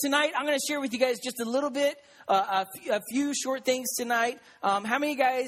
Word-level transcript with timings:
Tonight, 0.00 0.32
I'm 0.36 0.44
going 0.44 0.58
to 0.58 0.66
share 0.66 0.80
with 0.80 0.92
you 0.92 0.98
guys 0.98 1.20
just 1.22 1.38
a 1.38 1.44
little 1.44 1.70
bit, 1.70 1.96
uh, 2.26 2.64
a, 2.64 2.90
f- 2.90 3.00
a 3.00 3.00
few 3.12 3.32
short 3.32 3.64
things 3.64 3.94
tonight. 3.96 4.40
Um, 4.60 4.84
how 4.84 4.98
many 4.98 5.14
guys? 5.14 5.46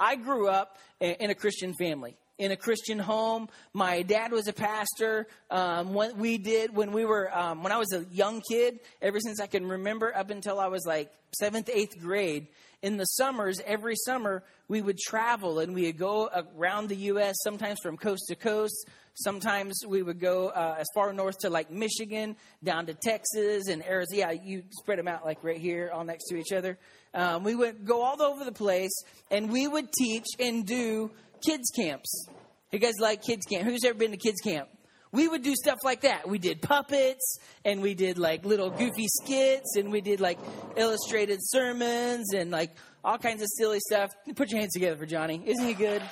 I 0.00 0.16
grew 0.16 0.48
up 0.48 0.78
in 1.00 1.28
a 1.28 1.34
Christian 1.34 1.74
family, 1.78 2.16
in 2.38 2.50
a 2.50 2.56
Christian 2.56 2.98
home. 2.98 3.50
My 3.74 4.00
dad 4.00 4.32
was 4.32 4.48
a 4.48 4.54
pastor. 4.54 5.26
Um, 5.50 5.92
what 5.92 6.16
we 6.16 6.38
did 6.38 6.74
when 6.74 6.92
we 6.92 7.04
were, 7.04 7.30
um, 7.36 7.62
when 7.62 7.72
I 7.72 7.76
was 7.76 7.92
a 7.92 8.06
young 8.10 8.40
kid, 8.50 8.80
ever 9.02 9.20
since 9.20 9.38
I 9.38 9.46
can 9.48 9.68
remember, 9.68 10.16
up 10.16 10.30
until 10.30 10.58
I 10.58 10.68
was 10.68 10.86
like 10.86 11.12
seventh, 11.38 11.68
eighth 11.68 12.00
grade, 12.00 12.46
in 12.80 12.96
the 12.96 13.04
summers, 13.04 13.60
every 13.66 13.96
summer, 13.96 14.42
we 14.66 14.80
would 14.80 14.98
travel 14.98 15.58
and 15.58 15.74
we 15.74 15.86
would 15.86 15.98
go 15.98 16.30
around 16.56 16.88
the 16.88 16.96
U.S., 16.96 17.34
sometimes 17.42 17.80
from 17.82 17.98
coast 17.98 18.24
to 18.28 18.34
coast. 18.34 18.88
Sometimes 19.14 19.80
we 19.86 20.02
would 20.02 20.20
go 20.20 20.48
uh, 20.48 20.76
as 20.78 20.86
far 20.94 21.12
north 21.12 21.38
to 21.38 21.50
like 21.50 21.70
Michigan, 21.70 22.36
down 22.62 22.86
to 22.86 22.94
Texas 22.94 23.68
and 23.68 23.84
Arizona. 23.86 24.18
Yeah, 24.18 24.30
you 24.32 24.64
spread 24.70 24.98
them 24.98 25.08
out 25.08 25.24
like 25.24 25.42
right 25.42 25.58
here, 25.58 25.90
all 25.92 26.04
next 26.04 26.24
to 26.30 26.36
each 26.36 26.52
other. 26.52 26.78
Um, 27.14 27.44
we 27.44 27.54
would 27.54 27.86
go 27.86 28.02
all 28.02 28.20
over 28.20 28.44
the 28.44 28.52
place 28.52 28.92
and 29.30 29.50
we 29.50 29.68
would 29.68 29.92
teach 29.92 30.26
and 30.40 30.66
do 30.66 31.10
kids 31.46 31.70
camps. 31.76 32.26
You 32.72 32.80
guys 32.80 32.94
like 33.00 33.22
kids 33.22 33.46
camp? 33.46 33.64
Who's 33.64 33.84
ever 33.84 33.96
been 33.96 34.10
to 34.10 34.16
kids 34.16 34.40
camp? 34.42 34.68
we 35.14 35.28
would 35.28 35.44
do 35.44 35.54
stuff 35.54 35.78
like 35.84 36.00
that. 36.00 36.28
We 36.28 36.38
did 36.38 36.60
puppets 36.60 37.38
and 37.64 37.80
we 37.80 37.94
did 37.94 38.18
like 38.18 38.44
little 38.44 38.68
goofy 38.68 39.06
skits 39.06 39.76
and 39.76 39.92
we 39.92 40.00
did 40.00 40.18
like 40.18 40.40
illustrated 40.76 41.38
sermons 41.40 42.34
and 42.34 42.50
like 42.50 42.74
all 43.04 43.16
kinds 43.16 43.40
of 43.40 43.48
silly 43.56 43.78
stuff. 43.78 44.10
Put 44.34 44.50
your 44.50 44.58
hands 44.58 44.72
together 44.72 44.96
for 44.96 45.06
Johnny. 45.06 45.40
Isn't 45.46 45.68
he 45.68 45.74
good? 45.74 46.02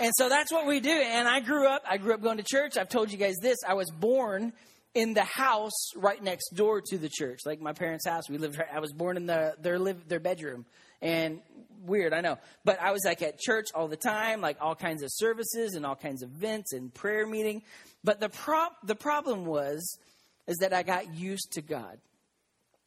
And 0.00 0.12
so 0.16 0.28
that's 0.28 0.52
what 0.52 0.66
we 0.66 0.80
do. 0.80 0.90
And 0.90 1.28
I 1.28 1.40
grew 1.40 1.68
up, 1.68 1.82
I 1.88 1.98
grew 1.98 2.14
up 2.14 2.22
going 2.22 2.38
to 2.38 2.44
church. 2.44 2.76
I've 2.76 2.88
told 2.88 3.12
you 3.12 3.18
guys 3.18 3.36
this. 3.40 3.58
I 3.66 3.74
was 3.74 3.90
born 3.90 4.52
in 4.94 5.14
the 5.14 5.24
house 5.24 5.90
right 5.96 6.22
next 6.22 6.50
door 6.54 6.80
to 6.80 6.98
the 6.98 7.08
church, 7.08 7.40
like 7.44 7.60
my 7.60 7.72
parents' 7.72 8.06
house. 8.06 8.28
We 8.28 8.38
lived. 8.38 8.60
I 8.72 8.80
was 8.80 8.92
born 8.92 9.16
in 9.16 9.26
the 9.26 9.54
their 9.60 9.78
live 9.78 10.08
their 10.08 10.20
bedroom, 10.20 10.66
and 11.02 11.40
weird, 11.84 12.12
I 12.12 12.20
know. 12.20 12.38
But 12.64 12.80
I 12.80 12.92
was 12.92 13.02
like 13.04 13.22
at 13.22 13.38
church 13.38 13.66
all 13.74 13.88
the 13.88 13.96
time, 13.96 14.40
like 14.40 14.56
all 14.60 14.74
kinds 14.74 15.02
of 15.02 15.10
services 15.12 15.74
and 15.74 15.84
all 15.84 15.96
kinds 15.96 16.22
of 16.22 16.30
events 16.30 16.72
and 16.72 16.92
prayer 16.92 17.26
meeting. 17.26 17.62
But 18.02 18.20
the 18.20 18.28
prop 18.28 18.72
the 18.84 18.94
problem 18.94 19.46
was 19.46 19.98
is 20.46 20.58
that 20.58 20.72
I 20.72 20.82
got 20.82 21.14
used 21.14 21.52
to 21.52 21.62
God. 21.62 21.98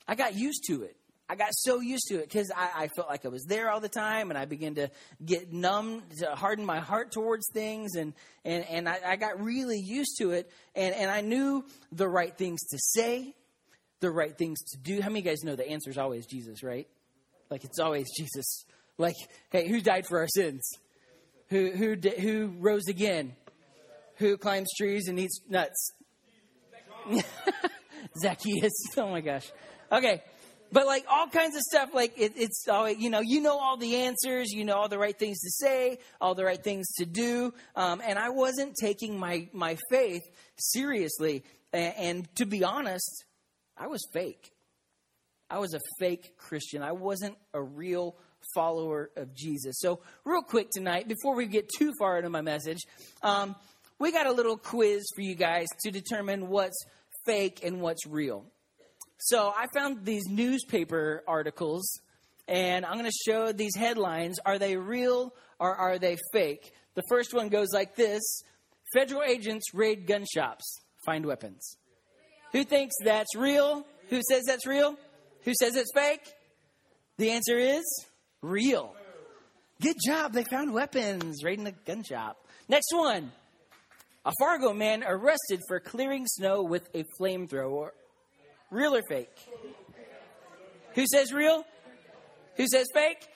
I 0.08 0.16
got 0.16 0.36
used 0.36 0.64
to 0.68 0.84
it. 0.84 0.96
I 1.30 1.36
got 1.36 1.50
so 1.52 1.82
used 1.82 2.08
to 2.08 2.16
it 2.16 2.30
because 2.30 2.52
I, 2.56 2.84
I, 2.84 2.88
felt 2.88 3.10
like 3.10 3.26
I 3.26 3.28
was 3.28 3.44
there 3.46 3.70
all 3.70 3.82
the 3.82 3.90
time, 3.90 4.30
and 4.30 4.38
I 4.38 4.46
began 4.46 4.76
to 4.76 4.90
get 5.26 5.52
numb, 5.52 6.04
to 6.20 6.36
harden 6.36 6.66
my 6.66 6.80
heart 6.80 7.12
towards 7.12 7.46
things, 7.54 7.96
and 7.96 8.14
and 8.46 8.66
and 8.70 8.88
I, 8.88 9.00
I 9.06 9.16
got 9.18 9.44
really 9.44 9.80
used 9.80 10.18
to 10.20 10.32
it, 10.32 10.50
and 10.74 10.96
and 10.96 11.12
I 11.12 11.20
knew 11.20 11.66
the 11.92 12.08
right 12.08 12.36
things 12.36 12.62
to 12.68 12.78
say, 12.80 13.36
the 14.00 14.10
right 14.10 14.38
things 14.38 14.58
to 14.72 14.78
do. 14.78 15.02
How 15.02 15.10
many 15.10 15.20
of 15.20 15.26
you 15.26 15.32
guys 15.32 15.44
know 15.44 15.58
the 15.58 15.70
answer 15.70 15.90
is 15.90 15.98
always 15.98 16.26
Jesus, 16.28 16.64
right? 16.64 16.88
Like 17.50 17.66
it's 17.66 17.80
always 17.80 18.06
Jesus. 18.18 18.64
Like, 18.98 19.16
hey, 19.50 19.68
who 19.68 19.82
died 19.82 20.06
for 20.08 20.20
our 20.20 20.28
sins? 20.30 20.66
Who 21.50 21.72
who 21.72 21.96
who 21.96 22.54
rose 22.60 22.88
again? 22.88 23.36
Who 24.16 24.38
climbs 24.38 24.70
trees 24.78 25.10
and 25.10 25.20
eats 25.20 25.42
nuts? 25.50 25.92
Zacchaeus. 28.22 28.72
Oh 28.98 29.10
my 29.10 29.20
gosh. 29.20 29.52
Okay 29.92 30.22
but 30.72 30.86
like 30.86 31.06
all 31.10 31.28
kinds 31.28 31.56
of 31.56 31.62
stuff 31.62 31.94
like 31.94 32.14
it, 32.18 32.34
it's 32.36 32.68
always 32.68 32.98
you 32.98 33.10
know 33.10 33.22
you 33.22 33.42
know 33.42 33.58
all 33.58 33.78
the 33.78 33.96
answers 33.98 34.52
you 34.52 34.66
know 34.66 34.76
all 34.76 34.90
the 34.90 34.98
right 34.98 35.18
things 35.18 35.40
to 35.40 35.50
say 35.52 36.00
all 36.22 36.36
the 36.36 36.46
right 36.46 36.64
things 36.64 36.88
to 36.96 37.06
do. 37.06 37.54
Um, 37.76 38.02
and 38.06 38.18
i 38.20 38.30
wasn't 38.30 38.76
taking 38.80 39.18
my 39.18 39.48
my 39.54 39.78
faith 39.90 40.24
seriously. 40.58 41.44
And, 41.74 41.94
and 41.98 42.36
to 42.36 42.46
be 42.46 42.64
honest 42.64 43.26
i 43.78 43.88
was 43.88 44.06
fake. 44.14 44.52
I 45.50 45.60
was 45.60 45.74
a 45.74 45.80
fake 46.00 46.38
christian. 46.38 46.82
I 46.82 46.92
wasn't 46.92 47.38
a 47.54 47.62
real 47.62 48.16
follower 48.54 49.10
of 49.16 49.34
jesus. 49.36 49.80
So 49.80 50.02
real 50.26 50.42
quick 50.42 50.70
tonight 50.72 51.08
before 51.08 51.36
we 51.36 51.48
get 51.48 51.70
too 51.78 51.94
far 52.00 52.18
into 52.18 52.30
my 52.30 52.42
message 52.42 52.80
um, 53.24 53.56
we 54.00 54.12
got 54.12 54.28
a 54.28 54.32
little 54.32 54.58
quiz 54.58 55.04
for 55.16 55.22
you 55.22 55.36
guys 55.36 55.68
to 55.84 55.92
determine 55.92 56.50
what's 56.50 56.78
fake 57.26 57.62
and 57.64 57.82
what's 57.82 58.06
real 58.06 58.46
so 59.18 59.54
I 59.56 59.66
found 59.74 60.06
these 60.06 60.26
newspaper 60.28 61.24
articles, 61.28 62.00
and 62.48 62.86
I'm 62.86 62.98
going 62.98 63.10
to 63.10 63.32
show 63.32 63.52
these 63.52 63.76
headlines. 63.76 64.38
Are 64.46 64.60
they 64.60 64.78
real 64.78 65.34
or 65.60 65.76
are 65.76 65.98
they 65.98 66.18
fake? 66.32 66.72
The 66.96 67.04
first 67.10 67.34
one 67.34 67.50
goes 67.50 67.70
like 67.74 67.96
this 67.96 68.22
Federal 68.94 69.24
agents 69.24 69.74
raid 69.74 70.08
gun 70.08 70.26
shops, 70.34 70.80
find 71.06 71.26
weapons. 71.26 71.78
Who 72.54 72.64
thinks 72.64 72.96
that's 73.04 73.36
real? 73.36 73.86
Who 74.10 74.22
says 74.30 74.44
that's 74.48 74.66
real? 74.66 74.96
Who 75.44 75.54
says 75.60 75.76
it's 75.76 75.92
fake? 75.94 76.26
The 77.18 77.32
answer 77.32 77.58
is 77.58 77.84
real. 78.42 78.96
Good 79.82 79.98
job. 80.06 80.34
They 80.34 80.46
found 80.46 80.74
weapons 80.74 81.44
raiding 81.44 81.68
a 81.68 81.72
gun 81.72 82.04
shop. 82.04 82.38
Next 82.70 82.94
one. 82.94 83.32
A 84.26 84.32
Fargo 84.40 84.74
man 84.74 85.04
arrested 85.06 85.62
for 85.68 85.80
clearing 85.80 86.26
snow 86.26 86.64
with 86.64 86.88
a 86.94 87.04
flamethrower 87.20 87.90
Real 88.70 88.96
or 88.96 89.02
fake? 89.08 89.36
Who 90.96 91.06
says 91.08 91.32
real? 91.32 91.64
Who 92.56 92.68
says 92.68 92.88
fake? 92.94 93.28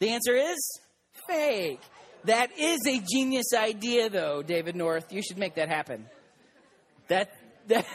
The 0.00 0.10
answer 0.10 0.34
is 0.34 0.80
fake. 1.28 1.80
That 2.24 2.50
is 2.58 2.78
a 2.86 3.00
genius 3.00 3.46
idea, 3.54 4.10
though, 4.10 4.42
David 4.42 4.76
North. 4.76 5.12
You 5.12 5.22
should 5.22 5.38
make 5.38 5.54
that 5.56 5.68
happen. 5.68 6.06
That 7.08 7.30
that 7.68 7.86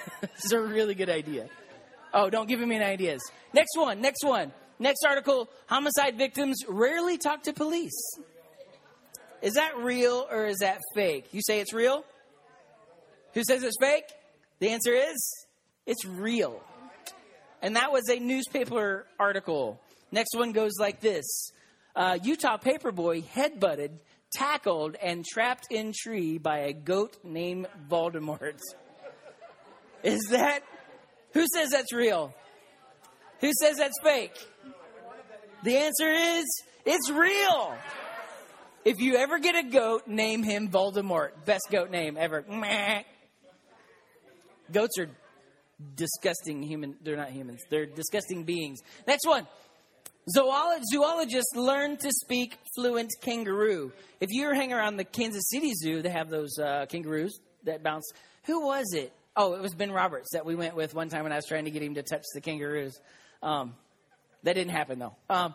is 0.44 0.52
a 0.54 0.60
really 0.60 0.96
good 0.96 1.10
idea. 1.10 1.48
Oh, 2.14 2.30
don't 2.30 2.48
give 2.48 2.60
me 2.60 2.76
any 2.76 2.86
ideas. 2.86 3.22
Next 3.54 3.76
one. 3.76 4.02
Next 4.02 4.24
one. 4.24 4.54
Next 4.80 5.04
article: 5.06 5.50
Homicide 5.68 6.18
victims 6.18 6.58
rarely 6.68 7.18
talk 7.18 7.44
to 7.44 7.54
police. 7.54 8.00
Is 9.42 9.54
that 9.54 9.78
real 9.78 10.26
or 10.32 10.46
is 10.46 10.60
that 10.60 10.80
fake? 10.96 11.28
You 11.32 11.42
say 11.44 11.60
it's 11.60 11.74
real. 11.74 12.04
Who 13.34 13.44
says 13.44 13.64
it's 13.64 13.78
fake? 13.80 14.06
The 14.60 14.70
answer 14.70 14.94
is 14.94 15.47
it's 15.88 16.06
real. 16.06 16.62
And 17.62 17.76
that 17.76 17.92
was 17.92 18.04
a 18.10 18.20
newspaper 18.20 19.08
article. 19.20 19.82
Next 20.12 20.36
one 20.36 20.52
goes 20.52 20.74
like 20.80 21.00
this 21.00 21.52
uh, 21.96 22.20
Utah 22.22 22.58
paperboy 22.58 23.24
headbutted, 23.24 23.92
tackled, 24.32 24.96
and 25.02 25.26
trapped 25.26 25.68
in 25.72 25.94
tree 25.98 26.38
by 26.38 26.60
a 26.60 26.74
goat 26.74 27.18
named 27.24 27.68
Voldemort. 27.90 28.60
Is 30.04 30.28
that. 30.30 30.62
Who 31.34 31.46
says 31.54 31.70
that's 31.72 31.94
real? 31.94 32.34
Who 33.42 33.52
says 33.60 33.78
that's 33.78 34.00
fake? 34.04 34.36
The 35.64 35.78
answer 35.78 36.12
is 36.12 36.46
it's 36.86 37.10
real. 37.12 37.76
If 38.86 39.00
you 39.00 39.16
ever 39.18 39.38
get 39.40 39.56
a 39.56 39.64
goat, 39.68 40.08
name 40.08 40.44
him 40.44 40.70
Voldemort. 40.70 41.32
Best 41.46 41.68
goat 41.70 41.92
name 41.92 42.16
ever. 42.18 42.46
Goats 44.72 44.98
are 45.00 45.10
disgusting 45.96 46.64
human. 46.64 46.96
They're 47.04 47.18
not 47.18 47.30
humans. 47.30 47.62
They're 47.70 47.86
disgusting 47.86 48.44
beings. 48.44 48.80
Next 49.08 49.26
one. 49.26 49.48
zoologists 50.30 51.56
learn 51.56 51.98
to 51.98 52.12
speak 52.12 52.58
fluent 52.76 53.12
kangaroo. 53.22 53.92
If 54.20 54.30
you 54.32 54.52
hang 54.52 54.74
around 54.74 54.98
the 54.98 55.06
Kansas 55.06 55.50
City 55.50 55.74
Zoo, 55.74 56.02
they 56.02 56.10
have 56.10 56.30
those 56.30 56.58
uh, 56.58 56.86
kangaroos 56.90 57.40
that 57.64 57.84
bounce. 57.84 58.10
Who 58.46 58.66
was 58.66 58.94
it? 58.94 59.14
Oh, 59.36 59.54
it 59.54 59.62
was 59.62 59.76
Ben 59.76 59.92
Roberts 59.92 60.30
that 60.34 60.46
we 60.46 60.56
went 60.56 60.76
with 60.76 60.96
one 60.96 61.10
time 61.10 61.24
when 61.24 61.32
I 61.32 61.36
was 61.36 61.46
trying 61.46 61.66
to 61.66 61.72
get 61.72 61.84
him 61.84 61.96
to 61.96 62.04
touch 62.04 62.24
the 62.34 62.42
kangaroos. 62.42 63.00
Um, 63.44 63.76
that 64.44 64.54
didn't 64.54 64.72
happen 64.72 65.00
though. 65.00 65.16
Um, 65.30 65.54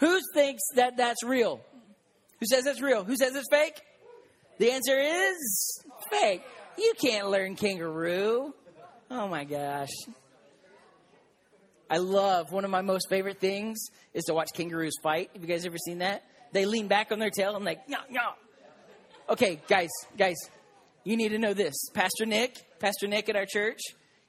who 0.00 0.18
thinks 0.34 0.62
that 0.76 0.96
that's 0.96 1.22
real? 1.22 1.60
Who 2.40 2.46
says 2.46 2.66
it's 2.66 2.80
real? 2.80 3.04
Who 3.04 3.16
says 3.16 3.36
it's 3.36 3.48
fake? 3.50 3.80
The 4.58 4.72
answer 4.72 4.98
is 4.98 5.84
fake. 6.10 6.42
You 6.78 6.94
can't 7.00 7.28
learn 7.28 7.54
kangaroo. 7.54 8.54
Oh 9.14 9.28
my 9.28 9.44
gosh. 9.44 9.90
I 11.90 11.98
love 11.98 12.50
one 12.50 12.64
of 12.64 12.70
my 12.70 12.80
most 12.80 13.10
favorite 13.10 13.40
things 13.40 13.78
is 14.14 14.24
to 14.24 14.32
watch 14.32 14.48
kangaroos 14.54 14.94
fight. 15.02 15.28
Have 15.34 15.42
you 15.42 15.48
guys 15.48 15.66
ever 15.66 15.76
seen 15.76 15.98
that? 15.98 16.24
They 16.52 16.64
lean 16.64 16.88
back 16.88 17.12
on 17.12 17.18
their 17.18 17.28
tail 17.28 17.54
and 17.54 17.62
like, 17.62 17.86
no, 17.90 17.98
no. 18.08 18.30
Okay, 19.28 19.60
guys, 19.68 19.90
guys, 20.16 20.36
you 21.04 21.18
need 21.18 21.28
to 21.28 21.38
know 21.38 21.52
this. 21.52 21.74
Pastor 21.92 22.24
Nick, 22.24 22.56
Pastor 22.78 23.06
Nick 23.06 23.28
at 23.28 23.36
our 23.36 23.44
church, 23.44 23.80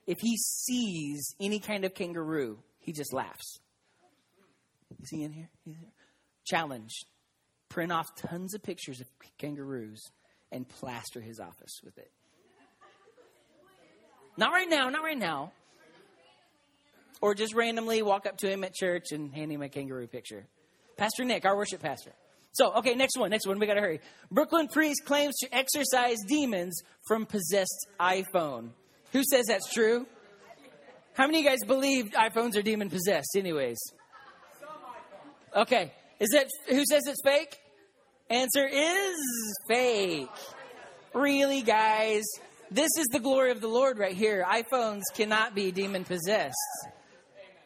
if 0.06 0.18
he 0.19 0.35
sees 0.35 1.33
any 1.39 1.62
kind 1.62 1.86
of 1.86 1.94
kangaroo, 1.94 2.59
he 2.79 2.91
just 2.91 3.13
laughs. 3.13 3.59
Is 5.01 5.09
he 5.09 5.24
in 5.24 5.31
here? 5.31 5.50
Challenge. 6.45 6.91
Print 7.69 7.94
off 7.94 8.07
tons 8.18 8.53
of 8.53 8.62
pictures 8.62 9.00
of 9.00 9.07
kangaroos 9.38 10.01
and 10.51 10.68
plaster 10.68 11.21
his 11.21 11.39
office 11.39 11.79
with 11.86 11.97
it. 11.97 12.12
Not 14.38 14.51
right 14.51 14.69
now, 14.69 14.89
not 14.89 15.03
right 15.03 15.18
now. 15.18 15.51
Or 17.21 17.35
just 17.35 17.53
randomly 17.53 18.01
walk 18.01 18.25
up 18.25 18.38
to 18.39 18.50
him 18.50 18.63
at 18.63 18.74
church 18.74 19.12
and 19.12 19.33
hand 19.33 19.51
him 19.51 19.62
a 19.62 19.69
kangaroo 19.69 20.07
picture. 20.07 20.45
Pastor 20.97 21.24
Nick, 21.24 21.45
our 21.45 21.56
worship 21.56 21.81
pastor. 21.81 22.12
So, 22.53 22.71
okay, 22.74 22.94
next 22.94 23.18
one, 23.18 23.31
next 23.31 23.47
one. 23.47 23.57
We 23.57 23.65
got 23.65 23.75
to 23.75 23.81
hurry. 23.81 24.00
Brooklyn 24.30 24.68
priest 24.68 25.06
claims 25.06 25.35
to 25.39 25.56
exorcise 25.56 26.18
demons 26.27 26.81
from 27.07 27.25
possessed 27.25 27.88
iPhone. 28.00 28.69
Who 29.12 29.24
says 29.24 29.45
that's 29.47 29.74
true? 29.74 30.06
How 31.13 31.25
many 31.25 31.39
of 31.39 31.44
you 31.44 31.50
guys 31.50 31.59
believe 31.65 32.12
iPhones 32.12 32.56
are 32.57 32.62
demon 32.62 32.89
possessed, 32.89 33.36
anyways? 33.36 33.79
Okay. 35.56 35.94
Is 36.19 36.29
that 36.29 36.47
who 36.68 36.83
says 36.86 37.03
it's 37.07 37.21
fake? 37.24 37.59
Answer 38.29 38.68
is 38.68 39.15
fake. 39.68 40.29
Really, 41.13 41.62
guys? 41.62 42.24
This 42.71 42.89
is 42.98 43.07
the 43.12 43.19
glory 43.19 43.51
of 43.51 43.62
the 43.62 43.68
Lord 43.68 44.00
right 44.00 44.15
here. 44.15 44.45
iPhones 44.48 45.01
cannot 45.13 45.54
be 45.54 45.71
demon 45.71 46.04
possessed. 46.04 46.56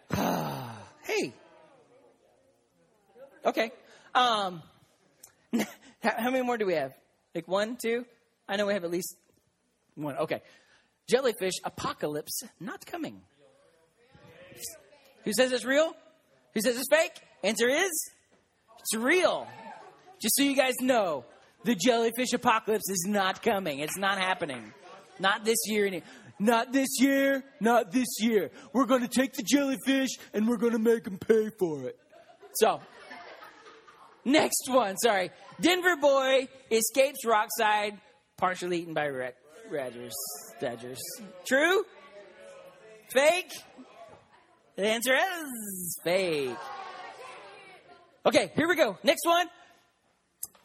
hey. 0.13 1.33
Okay. 3.45 3.71
Um, 4.13 4.61
how 6.01 6.29
many 6.29 6.43
more 6.43 6.57
do 6.57 6.65
we 6.65 6.73
have? 6.73 6.93
Like 7.33 7.47
one, 7.47 7.77
two? 7.81 8.05
I 8.47 8.55
know 8.55 8.65
we 8.65 8.73
have 8.73 8.83
at 8.83 8.91
least 8.91 9.15
one. 9.95 10.17
Okay. 10.17 10.41
Jellyfish 11.09 11.53
apocalypse 11.63 12.41
not 12.59 12.85
coming. 12.85 13.21
Who 15.23 15.31
says 15.33 15.51
it's 15.51 15.65
real? 15.65 15.93
Who 16.53 16.61
says 16.61 16.77
it's 16.77 16.89
fake? 16.89 17.13
Answer 17.43 17.69
is 17.69 18.11
it's 18.79 18.95
real. 18.95 19.47
Just 20.19 20.35
so 20.35 20.43
you 20.43 20.55
guys 20.55 20.75
know, 20.81 21.25
the 21.63 21.75
jellyfish 21.75 22.33
apocalypse 22.33 22.89
is 22.89 23.05
not 23.07 23.41
coming. 23.41 23.79
It's 23.79 23.97
not 23.97 24.17
happening. 24.17 24.73
Not 25.19 25.45
this 25.45 25.57
year. 25.65 26.01
Not 26.39 26.71
this 26.71 26.89
year. 26.99 27.43
Not 27.59 27.91
this 27.91 28.07
year. 28.19 28.51
We're 28.73 28.85
going 28.85 29.01
to 29.01 29.07
take 29.07 29.33
the 29.33 29.43
jellyfish 29.43 30.09
and 30.33 30.47
we're 30.47 30.57
going 30.57 30.73
to 30.73 30.79
make 30.79 31.03
them 31.03 31.17
pay 31.17 31.49
for 31.59 31.83
it. 31.83 31.97
So, 32.55 32.79
next 34.25 34.69
one. 34.69 34.97
Sorry. 34.97 35.31
Denver 35.59 35.95
boy 35.95 36.47
escapes 36.71 37.25
Rockside, 37.25 37.97
partially 38.37 38.79
eaten 38.79 38.93
by 38.93 39.07
rat, 39.07 39.35
Badgers. 39.71 40.15
Badgers. 40.61 40.99
True? 41.45 41.83
Fake? 43.11 43.51
The 44.75 44.85
answer 44.87 45.15
is 45.15 45.99
fake. 46.03 46.55
Okay, 48.25 48.51
here 48.55 48.67
we 48.67 48.75
go. 48.75 48.97
Next 49.03 49.25
one. 49.25 49.47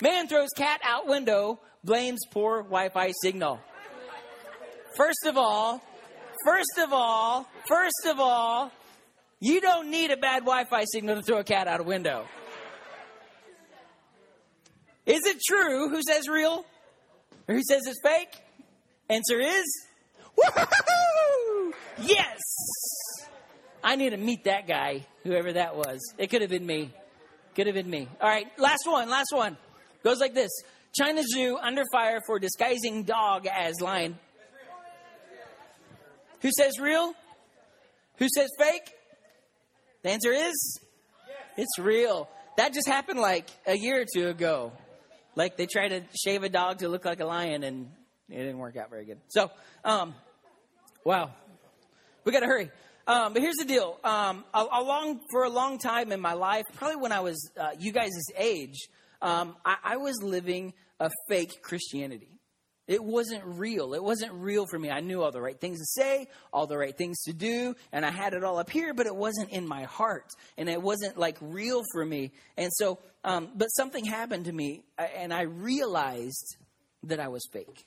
Man 0.02 0.26
throws 0.26 0.48
cat 0.56 0.80
out 0.84 1.06
window, 1.06 1.60
blames 1.84 2.20
poor 2.30 2.62
Wi 2.62 2.88
Fi 2.88 3.12
signal. 3.22 3.60
First 4.96 5.26
of 5.26 5.36
all, 5.36 5.82
first 6.44 6.78
of 6.78 6.92
all, 6.92 7.46
first 7.66 8.06
of 8.06 8.20
all, 8.20 8.70
you 9.40 9.60
don't 9.60 9.90
need 9.90 10.10
a 10.10 10.16
bad 10.16 10.40
Wi 10.40 10.64
Fi 10.64 10.84
signal 10.84 11.16
to 11.16 11.22
throw 11.22 11.38
a 11.38 11.44
cat 11.44 11.66
out 11.66 11.80
a 11.80 11.82
window. 11.82 12.26
Is 15.06 15.20
it 15.24 15.38
true? 15.46 15.88
Who 15.88 16.00
says 16.06 16.28
real? 16.28 16.64
Or 17.48 17.54
who 17.54 17.62
says 17.68 17.82
it's 17.86 18.00
fake? 18.04 18.40
Answer 19.08 19.40
is 19.40 19.64
Woo-hoo-hoo! 20.36 21.74
Yes! 22.00 22.38
I 23.84 23.96
need 23.96 24.10
to 24.10 24.16
meet 24.16 24.44
that 24.44 24.68
guy, 24.68 25.06
whoever 25.24 25.52
that 25.54 25.76
was. 25.76 26.00
It 26.18 26.30
could 26.30 26.40
have 26.40 26.50
been 26.50 26.64
me. 26.64 26.92
Could 27.54 27.66
have 27.66 27.74
been 27.74 27.90
me. 27.90 28.08
All 28.20 28.28
right, 28.28 28.46
last 28.58 28.86
one, 28.86 29.10
last 29.10 29.32
one. 29.32 29.56
Goes 30.04 30.20
like 30.20 30.34
this 30.34 30.50
China 30.94 31.22
Zoo 31.22 31.58
under 31.60 31.82
fire 31.92 32.20
for 32.26 32.38
disguising 32.38 33.02
dog 33.02 33.46
as 33.46 33.80
lion. 33.80 34.18
Who 36.42 36.50
says 36.56 36.78
real? 36.80 37.14
Who 38.16 38.26
says 38.34 38.50
fake? 38.58 38.92
The 40.02 40.10
answer 40.10 40.32
is 40.32 40.80
it's 41.56 41.78
real. 41.78 42.28
That 42.56 42.74
just 42.74 42.88
happened 42.88 43.20
like 43.20 43.48
a 43.66 43.76
year 43.76 44.02
or 44.02 44.04
two 44.12 44.28
ago. 44.28 44.72
Like 45.36 45.56
they 45.56 45.66
tried 45.66 45.88
to 45.88 46.02
shave 46.16 46.42
a 46.42 46.48
dog 46.48 46.78
to 46.78 46.88
look 46.88 47.04
like 47.04 47.20
a 47.20 47.24
lion 47.24 47.62
and 47.62 47.90
it 48.28 48.38
didn't 48.38 48.58
work 48.58 48.76
out 48.76 48.90
very 48.90 49.04
good. 49.04 49.18
So, 49.28 49.50
um, 49.84 50.14
wow, 51.04 51.30
we 52.24 52.32
got 52.32 52.40
to 52.40 52.46
hurry. 52.46 52.70
Um, 53.06 53.32
but 53.32 53.42
here's 53.42 53.56
the 53.56 53.64
deal. 53.64 53.98
Um, 54.04 54.44
along 54.52 55.20
for 55.30 55.44
a 55.44 55.50
long 55.50 55.78
time 55.78 56.12
in 56.12 56.20
my 56.20 56.34
life, 56.34 56.64
probably 56.74 56.96
when 56.96 57.12
I 57.12 57.20
was 57.20 57.50
uh, 57.58 57.70
you 57.78 57.92
guys' 57.92 58.10
age, 58.36 58.88
um, 59.20 59.56
I, 59.64 59.76
I 59.84 59.96
was 59.96 60.20
living 60.22 60.74
a 61.00 61.10
fake 61.28 61.62
Christianity. 61.62 62.28
It 62.88 63.02
wasn't 63.02 63.44
real. 63.44 63.94
It 63.94 64.02
wasn't 64.02 64.32
real 64.32 64.66
for 64.66 64.78
me. 64.78 64.90
I 64.90 65.00
knew 65.00 65.22
all 65.22 65.30
the 65.30 65.40
right 65.40 65.58
things 65.58 65.78
to 65.78 65.86
say, 65.86 66.28
all 66.52 66.66
the 66.66 66.76
right 66.76 66.96
things 66.96 67.22
to 67.22 67.32
do, 67.32 67.76
and 67.92 68.04
I 68.04 68.10
had 68.10 68.34
it 68.34 68.42
all 68.42 68.58
up 68.58 68.70
here, 68.70 68.92
but 68.92 69.06
it 69.06 69.14
wasn't 69.14 69.50
in 69.50 69.68
my 69.68 69.84
heart. 69.84 70.26
And 70.58 70.68
it 70.68 70.82
wasn't 70.82 71.16
like 71.16 71.38
real 71.40 71.82
for 71.92 72.04
me. 72.04 72.32
And 72.56 72.72
so, 72.72 72.98
um, 73.24 73.50
but 73.54 73.66
something 73.68 74.04
happened 74.04 74.46
to 74.46 74.52
me, 74.52 74.82
and 74.98 75.32
I 75.32 75.42
realized 75.42 76.56
that 77.04 77.20
I 77.20 77.28
was 77.28 77.46
fake. 77.52 77.86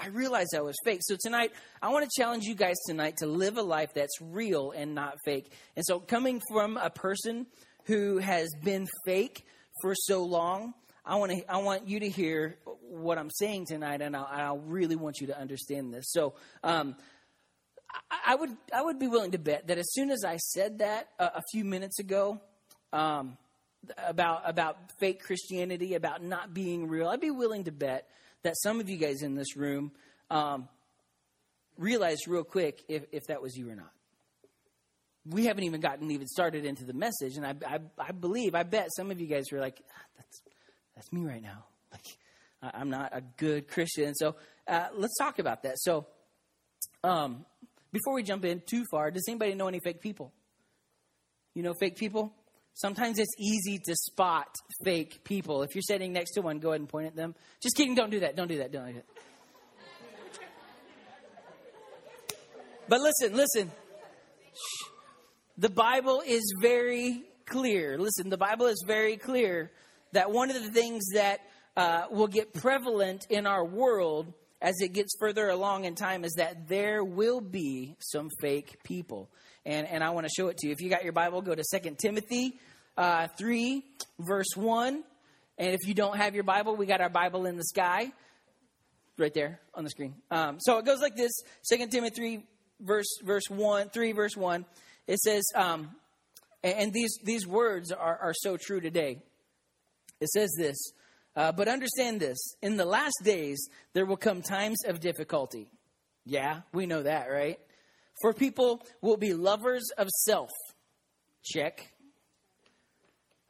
I 0.00 0.08
realized 0.08 0.54
I 0.56 0.60
was 0.60 0.76
fake. 0.84 1.00
So 1.02 1.16
tonight, 1.20 1.50
I 1.82 1.88
want 1.88 2.08
to 2.08 2.22
challenge 2.22 2.44
you 2.44 2.54
guys 2.54 2.76
tonight 2.86 3.16
to 3.18 3.26
live 3.26 3.56
a 3.56 3.62
life 3.62 3.92
that's 3.94 4.20
real 4.20 4.70
and 4.70 4.94
not 4.94 5.16
fake. 5.24 5.50
And 5.74 5.84
so, 5.84 5.98
coming 5.98 6.40
from 6.52 6.76
a 6.76 6.90
person 6.90 7.46
who 7.86 8.18
has 8.18 8.48
been 8.62 8.86
fake 9.04 9.44
for 9.82 9.94
so 9.96 10.22
long, 10.24 10.74
I 11.08 11.16
want 11.16 11.32
to 11.32 11.50
I 11.50 11.56
want 11.56 11.88
you 11.88 12.00
to 12.00 12.08
hear 12.08 12.58
what 12.82 13.18
I'm 13.18 13.30
saying 13.30 13.66
tonight, 13.66 14.02
and 14.02 14.14
I, 14.14 14.22
I 14.22 14.56
really 14.56 14.94
want 14.94 15.20
you 15.20 15.28
to 15.28 15.38
understand 15.38 15.92
this. 15.92 16.04
So, 16.10 16.34
um, 16.62 16.96
I, 18.10 18.32
I, 18.32 18.34
would 18.34 18.56
I 18.74 18.82
would 18.82 18.98
be 18.98 19.08
willing 19.08 19.30
to 19.32 19.38
bet 19.38 19.68
that 19.68 19.78
as 19.78 19.90
soon 19.92 20.10
as 20.10 20.22
I 20.24 20.36
said 20.36 20.78
that 20.80 21.08
a, 21.18 21.24
a 21.36 21.42
few 21.50 21.64
minutes 21.64 21.98
ago. 21.98 22.40
Um, 22.92 23.36
about 24.06 24.42
about 24.44 24.76
fake 24.98 25.22
Christianity, 25.22 25.94
about 25.94 26.22
not 26.22 26.52
being 26.52 26.88
real, 26.88 27.08
I'd 27.08 27.20
be 27.20 27.30
willing 27.30 27.64
to 27.64 27.72
bet 27.72 28.08
that 28.42 28.56
some 28.58 28.80
of 28.80 28.88
you 28.88 28.96
guys 28.96 29.22
in 29.22 29.36
this 29.36 29.56
room 29.56 29.92
um, 30.30 30.68
realized 31.76 32.26
real 32.26 32.44
quick 32.44 32.82
if, 32.88 33.04
if 33.12 33.22
that 33.28 33.40
was 33.40 33.56
you 33.56 33.70
or 33.70 33.76
not. 33.76 33.92
We 35.26 35.46
haven't 35.46 35.64
even 35.64 35.80
gotten 35.80 36.10
even 36.10 36.26
started 36.26 36.64
into 36.64 36.84
the 36.84 36.92
message, 36.92 37.36
and 37.36 37.46
I, 37.46 37.54
I, 37.66 37.78
I 37.98 38.12
believe, 38.12 38.54
I 38.54 38.62
bet 38.62 38.88
some 38.96 39.10
of 39.10 39.20
you 39.20 39.26
guys 39.26 39.44
were 39.52 39.60
like, 39.60 39.80
ah, 39.88 40.04
that's, 40.16 40.42
that's 40.98 41.12
me 41.12 41.24
right 41.24 41.42
now. 41.42 41.64
Like, 42.60 42.74
I'm 42.74 42.90
not 42.90 43.16
a 43.16 43.20
good 43.20 43.68
Christian. 43.68 44.16
So 44.16 44.34
uh, 44.66 44.88
let's 44.94 45.16
talk 45.16 45.38
about 45.38 45.62
that. 45.62 45.78
So, 45.78 46.06
um, 47.04 47.46
before 47.92 48.14
we 48.14 48.24
jump 48.24 48.44
in 48.44 48.60
too 48.66 48.84
far, 48.90 49.12
does 49.12 49.24
anybody 49.28 49.54
know 49.54 49.68
any 49.68 49.78
fake 49.78 50.00
people? 50.00 50.32
You 51.54 51.62
know 51.62 51.72
fake 51.78 51.96
people? 51.96 52.32
Sometimes 52.74 53.20
it's 53.20 53.32
easy 53.38 53.78
to 53.78 53.94
spot 53.94 54.48
fake 54.84 55.22
people. 55.22 55.62
If 55.62 55.76
you're 55.76 55.82
sitting 55.82 56.12
next 56.12 56.32
to 56.32 56.42
one, 56.42 56.58
go 56.58 56.70
ahead 56.70 56.80
and 56.80 56.88
point 56.88 57.06
at 57.06 57.16
them. 57.16 57.36
Just 57.62 57.76
kidding, 57.76 57.94
don't 57.94 58.10
do 58.10 58.20
that. 58.20 58.34
Don't 58.34 58.48
do 58.48 58.58
that. 58.58 58.72
Don't 58.72 58.88
do 58.88 58.94
that. 58.94 59.06
But 62.88 63.00
listen, 63.00 63.36
listen. 63.36 63.70
The 65.56 65.70
Bible 65.70 66.22
is 66.26 66.42
very 66.60 67.22
clear. 67.46 67.98
Listen, 67.98 68.30
the 68.30 68.36
Bible 68.36 68.66
is 68.66 68.82
very 68.84 69.16
clear 69.16 69.70
that 70.12 70.30
one 70.30 70.50
of 70.50 70.62
the 70.62 70.70
things 70.70 71.04
that 71.14 71.40
uh, 71.76 72.06
will 72.10 72.26
get 72.26 72.52
prevalent 72.52 73.26
in 73.30 73.46
our 73.46 73.64
world 73.64 74.32
as 74.60 74.80
it 74.80 74.92
gets 74.92 75.16
further 75.20 75.48
along 75.48 75.84
in 75.84 75.94
time 75.94 76.24
is 76.24 76.34
that 76.36 76.68
there 76.68 77.04
will 77.04 77.40
be 77.40 77.96
some 78.00 78.28
fake 78.40 78.82
people. 78.82 79.30
And, 79.64 79.86
and 79.86 80.02
I 80.02 80.10
want 80.10 80.26
to 80.26 80.32
show 80.36 80.48
it 80.48 80.56
to 80.58 80.66
you. 80.66 80.72
If 80.72 80.80
you 80.80 80.90
got 80.90 81.04
your 81.04 81.12
Bible, 81.12 81.42
go 81.42 81.54
to 81.54 81.62
2 81.62 81.96
Timothy 82.00 82.58
uh, 82.96 83.28
3, 83.38 83.84
verse 84.18 84.56
1. 84.56 85.04
And 85.58 85.74
if 85.74 85.86
you 85.86 85.94
don't 85.94 86.16
have 86.16 86.34
your 86.34 86.44
Bible, 86.44 86.76
we 86.76 86.86
got 86.86 87.00
our 87.00 87.08
Bible 87.08 87.46
in 87.46 87.56
the 87.56 87.64
sky 87.64 88.12
right 89.18 89.34
there 89.34 89.60
on 89.74 89.84
the 89.84 89.90
screen. 89.90 90.14
Um, 90.30 90.58
so 90.60 90.78
it 90.78 90.84
goes 90.84 91.00
like 91.00 91.16
this 91.16 91.32
2 91.70 91.86
Timothy 91.88 92.14
3, 92.14 92.46
verse, 92.80 93.18
verse 93.22 93.48
1, 93.48 93.90
3, 93.90 94.12
verse 94.12 94.36
1. 94.36 94.64
It 95.06 95.18
says, 95.18 95.44
um, 95.54 95.90
and 96.62 96.92
these, 96.92 97.18
these 97.22 97.46
words 97.46 97.92
are, 97.92 98.18
are 98.18 98.34
so 98.34 98.56
true 98.56 98.80
today. 98.80 99.22
It 100.20 100.28
says 100.28 100.50
this, 100.58 100.76
uh, 101.36 101.52
but 101.52 101.68
understand 101.68 102.20
this 102.20 102.38
in 102.62 102.76
the 102.76 102.84
last 102.84 103.16
days, 103.22 103.68
there 103.92 104.04
will 104.04 104.16
come 104.16 104.42
times 104.42 104.78
of 104.86 105.00
difficulty. 105.00 105.70
Yeah, 106.24 106.62
we 106.72 106.86
know 106.86 107.02
that, 107.02 107.30
right? 107.30 107.58
For 108.20 108.32
people 108.32 108.82
will 109.00 109.16
be 109.16 109.32
lovers 109.32 109.90
of 109.96 110.08
self. 110.08 110.50
Check. 111.44 111.92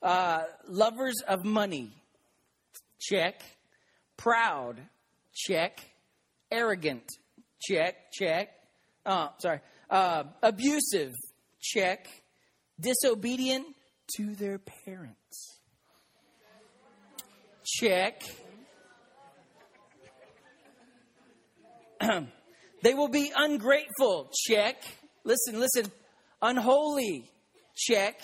Uh, 0.03 0.43
lovers 0.69 1.17
of 1.27 1.45
money. 1.45 1.91
Check. 3.01 3.43
Proud. 4.17 4.77
Check. 5.35 5.81
Arrogant. 6.51 7.09
Check. 7.61 8.13
Check. 8.13 8.51
Uh, 9.07 9.29
sorry. 9.39 9.61
Uh, 9.89 10.25
abusive. 10.43 11.15
Check. 11.61 12.09
Disobedient 12.79 13.67
to 14.17 14.35
their 14.35 14.59
parents. 14.59 15.58
Check. 17.77 18.23
they 22.83 22.95
will 22.95 23.09
be 23.09 23.31
ungrateful. 23.37 24.31
Check. 24.47 24.83
Listen, 25.25 25.61
listen. 25.61 25.91
Unholy. 26.41 27.31
Check 27.77 28.21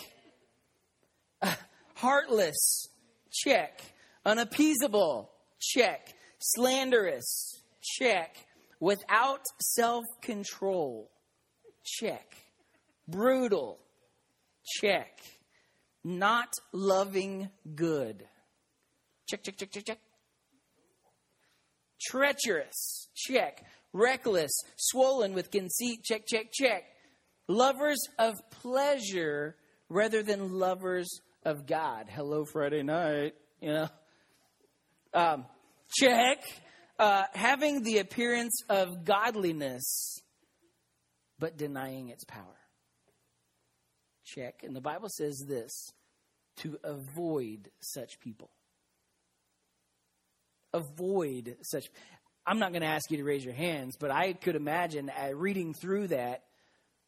heartless, 1.94 2.88
check. 3.32 3.80
Unappeasable, 4.24 5.30
check. 5.60 6.14
Slanderous, 6.38 7.62
check. 7.82 8.36
without 8.80 9.42
self 9.60 10.04
control. 10.22 11.10
Check. 11.84 12.36
Brutal. 13.08 13.78
Check. 14.80 15.20
Not 16.02 16.48
loving 16.72 17.50
good. 17.74 18.26
Check, 19.26 19.43
check, 19.43 19.57
check, 19.57 19.71
check, 19.71 19.85
check. 19.85 19.99
Treacherous. 22.00 23.09
Check. 23.14 23.64
Reckless. 23.93 24.52
Swollen 24.76 25.35
with 25.35 25.50
conceit. 25.50 26.02
Check, 26.04 26.26
check, 26.26 26.52
check. 26.52 26.85
Lovers 27.49 28.00
of 28.19 28.35
pleasure 28.50 29.57
rather 29.88 30.23
than 30.23 30.52
lovers 30.52 31.21
of 31.45 31.66
God. 31.66 32.07
Hello, 32.11 32.45
Friday 32.45 32.83
night. 32.83 33.35
You 33.61 33.73
know? 33.73 33.88
Um, 35.14 35.47
check. 35.95 36.38
Uh, 36.99 37.25
having 37.33 37.83
the 37.83 37.99
appearance 37.99 38.62
of 38.69 39.04
godliness, 39.04 40.19
but 41.38 41.57
denying 41.57 42.09
its 42.09 42.25
power. 42.25 42.59
Check. 44.25 44.61
And 44.62 44.76
the 44.76 44.81
Bible 44.81 45.09
says 45.09 45.45
this 45.49 45.90
to 46.59 46.78
avoid 46.85 47.71
such 47.81 48.21
people. 48.21 48.50
Avoid 50.75 51.57
such. 51.62 51.87
I'm 52.47 52.59
not 52.59 52.73
going 52.73 52.83
to 52.83 52.88
ask 52.88 53.11
you 53.11 53.16
to 53.16 53.25
raise 53.25 53.45
your 53.45 53.54
hands, 53.54 53.97
but 53.99 54.11
I 54.11 54.35
could 54.35 54.57
imagine 54.57 55.11
reading 55.33 55.73
through 55.73 56.09
that, 56.09 56.43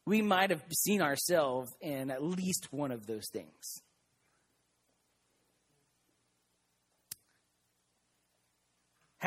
we 0.07 0.23
might 0.23 0.49
have 0.49 0.63
seen 0.73 1.03
ourselves 1.03 1.71
in 1.83 2.11
at 2.11 2.23
least 2.23 2.69
one 2.71 2.93
of 2.93 3.07
those 3.07 3.29
things. 3.31 3.83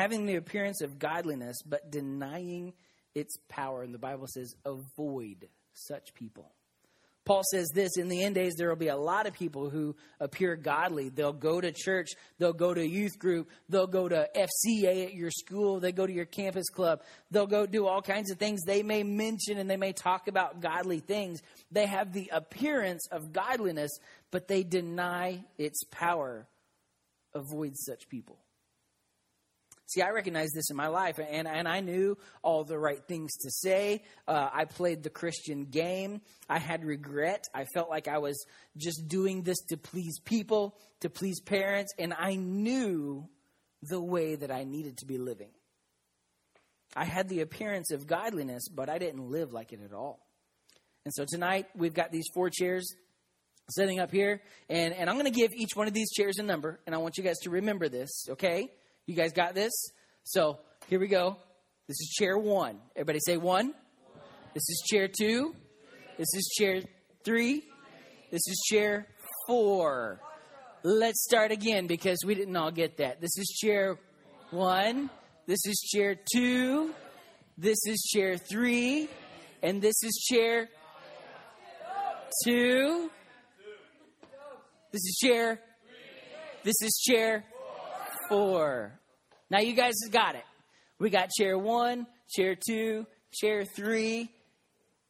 having 0.00 0.24
the 0.24 0.36
appearance 0.36 0.80
of 0.80 0.98
godliness, 0.98 1.60
but 1.62 1.90
denying 1.90 2.72
its 3.14 3.36
power. 3.50 3.82
And 3.82 3.92
the 3.92 3.98
Bible 3.98 4.26
says, 4.26 4.54
avoid 4.64 5.48
such 5.74 6.14
people. 6.14 6.52
Paul 7.30 7.44
says 7.48 7.68
this 7.72 7.96
in 7.96 8.08
the 8.08 8.24
end 8.24 8.34
days, 8.34 8.56
there 8.56 8.68
will 8.68 8.74
be 8.74 8.88
a 8.88 8.96
lot 8.96 9.28
of 9.28 9.34
people 9.34 9.70
who 9.70 9.94
appear 10.18 10.56
godly. 10.56 11.10
They'll 11.10 11.32
go 11.32 11.60
to 11.60 11.70
church, 11.70 12.08
they'll 12.40 12.52
go 12.52 12.74
to 12.74 12.84
youth 12.84 13.20
group, 13.20 13.50
they'll 13.68 13.86
go 13.86 14.08
to 14.08 14.28
FCA 14.34 15.04
at 15.06 15.14
your 15.14 15.30
school, 15.30 15.78
they 15.78 15.92
go 15.92 16.08
to 16.08 16.12
your 16.12 16.24
campus 16.24 16.68
club, 16.70 17.02
they'll 17.30 17.46
go 17.46 17.66
do 17.66 17.86
all 17.86 18.02
kinds 18.02 18.32
of 18.32 18.38
things. 18.40 18.62
They 18.66 18.82
may 18.82 19.04
mention 19.04 19.58
and 19.58 19.70
they 19.70 19.76
may 19.76 19.92
talk 19.92 20.26
about 20.26 20.60
godly 20.60 20.98
things. 20.98 21.40
They 21.70 21.86
have 21.86 22.12
the 22.12 22.30
appearance 22.32 23.06
of 23.12 23.32
godliness, 23.32 23.92
but 24.32 24.48
they 24.48 24.64
deny 24.64 25.44
its 25.56 25.84
power. 25.84 26.48
Avoid 27.32 27.76
such 27.76 28.08
people. 28.08 28.40
See, 29.90 30.02
I 30.02 30.10
recognized 30.10 30.54
this 30.54 30.70
in 30.70 30.76
my 30.76 30.86
life, 30.86 31.18
and, 31.18 31.48
and 31.48 31.66
I 31.66 31.80
knew 31.80 32.16
all 32.42 32.62
the 32.62 32.78
right 32.78 33.04
things 33.08 33.34
to 33.38 33.50
say. 33.50 34.04
Uh, 34.28 34.48
I 34.52 34.64
played 34.64 35.02
the 35.02 35.10
Christian 35.10 35.64
game. 35.64 36.20
I 36.48 36.60
had 36.60 36.84
regret. 36.84 37.48
I 37.52 37.64
felt 37.74 37.90
like 37.90 38.06
I 38.06 38.18
was 38.18 38.46
just 38.76 39.08
doing 39.08 39.42
this 39.42 39.58
to 39.70 39.76
please 39.76 40.20
people, 40.20 40.78
to 41.00 41.10
please 41.10 41.40
parents, 41.40 41.92
and 41.98 42.14
I 42.16 42.36
knew 42.36 43.28
the 43.82 44.00
way 44.00 44.36
that 44.36 44.52
I 44.52 44.62
needed 44.62 44.98
to 44.98 45.06
be 45.06 45.18
living. 45.18 45.50
I 46.94 47.04
had 47.04 47.28
the 47.28 47.40
appearance 47.40 47.90
of 47.90 48.06
godliness, 48.06 48.68
but 48.68 48.88
I 48.88 48.98
didn't 48.98 49.28
live 49.28 49.52
like 49.52 49.72
it 49.72 49.80
at 49.84 49.92
all. 49.92 50.24
And 51.04 51.12
so 51.12 51.24
tonight, 51.26 51.66
we've 51.74 51.94
got 51.94 52.12
these 52.12 52.26
four 52.32 52.48
chairs 52.48 52.94
sitting 53.70 53.98
up 53.98 54.12
here, 54.12 54.40
and, 54.68 54.94
and 54.94 55.10
I'm 55.10 55.16
going 55.16 55.32
to 55.32 55.36
give 55.36 55.50
each 55.52 55.74
one 55.74 55.88
of 55.88 55.94
these 55.94 56.12
chairs 56.12 56.38
a 56.38 56.44
number, 56.44 56.78
and 56.86 56.94
I 56.94 56.98
want 56.98 57.18
you 57.18 57.24
guys 57.24 57.38
to 57.42 57.50
remember 57.50 57.88
this, 57.88 58.26
okay? 58.28 58.70
You 59.10 59.16
guys 59.16 59.32
got 59.32 59.56
this? 59.56 59.72
So 60.22 60.60
here 60.88 61.00
we 61.00 61.08
go. 61.08 61.36
This 61.88 61.98
is 61.98 62.14
chair 62.16 62.38
one. 62.38 62.78
Everybody 62.94 63.18
say 63.26 63.38
one. 63.38 63.66
one. 63.66 63.74
This 64.54 64.62
is 64.68 64.84
chair 64.88 65.08
two. 65.08 65.52
This 66.16 66.28
is 66.32 66.54
chair 66.56 66.80
three. 67.24 67.64
This 68.30 68.42
is 68.46 68.62
chair 68.70 69.08
four. 69.48 70.20
Let's 70.84 71.24
start 71.24 71.50
again 71.50 71.88
because 71.88 72.18
we 72.24 72.36
didn't 72.36 72.54
all 72.54 72.70
get 72.70 72.98
that. 72.98 73.20
This 73.20 73.36
is 73.36 73.48
chair 73.60 73.98
one. 74.52 75.10
This 75.48 75.66
is 75.66 75.80
chair 75.92 76.14
two. 76.32 76.94
This 77.58 77.78
is 77.86 78.08
chair 78.14 78.36
three. 78.38 79.08
And 79.60 79.82
this 79.82 80.04
is 80.04 80.24
chair 80.30 80.68
two. 82.44 83.10
This 84.92 85.02
is 85.02 85.18
chair. 85.20 85.60
This 86.62 86.80
is 86.80 87.04
chair 87.04 87.44
four. 88.28 88.99
Now 89.50 89.58
you 89.58 89.74
guys 89.74 89.94
got 90.10 90.36
it. 90.36 90.44
We 91.00 91.10
got 91.10 91.30
chair 91.30 91.58
one, 91.58 92.06
chair 92.30 92.54
two, 92.54 93.06
chair 93.32 93.64
three, 93.64 94.30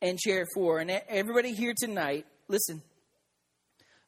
and 0.01 0.19
chair 0.19 0.47
four. 0.55 0.79
And 0.79 0.91
everybody 1.09 1.53
here 1.53 1.75
tonight, 1.77 2.25
listen. 2.49 2.83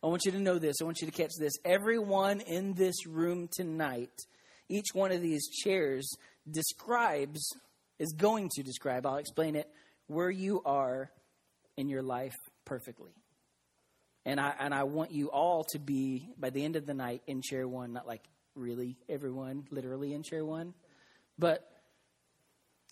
I 0.02 0.08
want 0.08 0.24
you 0.24 0.32
to 0.32 0.40
know 0.40 0.58
this. 0.58 0.76
I 0.80 0.84
want 0.84 1.00
you 1.00 1.06
to 1.06 1.12
catch 1.12 1.30
this. 1.38 1.52
Everyone 1.64 2.40
in 2.40 2.74
this 2.74 3.06
room 3.06 3.48
tonight, 3.52 4.10
each 4.68 4.88
one 4.94 5.12
of 5.12 5.22
these 5.22 5.48
chairs 5.48 6.08
describes, 6.50 7.46
is 8.00 8.12
going 8.16 8.48
to 8.54 8.62
describe, 8.62 9.06
I'll 9.06 9.18
explain 9.18 9.54
it, 9.54 9.68
where 10.08 10.30
you 10.30 10.60
are 10.64 11.10
in 11.76 11.88
your 11.88 12.02
life 12.02 12.34
perfectly. 12.64 13.12
And 14.24 14.40
I, 14.40 14.54
and 14.58 14.74
I 14.74 14.84
want 14.84 15.12
you 15.12 15.30
all 15.30 15.64
to 15.70 15.78
be, 15.78 16.28
by 16.36 16.50
the 16.50 16.64
end 16.64 16.74
of 16.74 16.86
the 16.86 16.94
night, 16.94 17.22
in 17.28 17.42
chair 17.42 17.68
one, 17.68 17.92
not 17.92 18.06
like 18.06 18.22
really 18.54 18.96
everyone 19.08 19.64
literally 19.70 20.12
in 20.12 20.22
chair 20.22 20.44
one, 20.44 20.74
but 21.38 21.68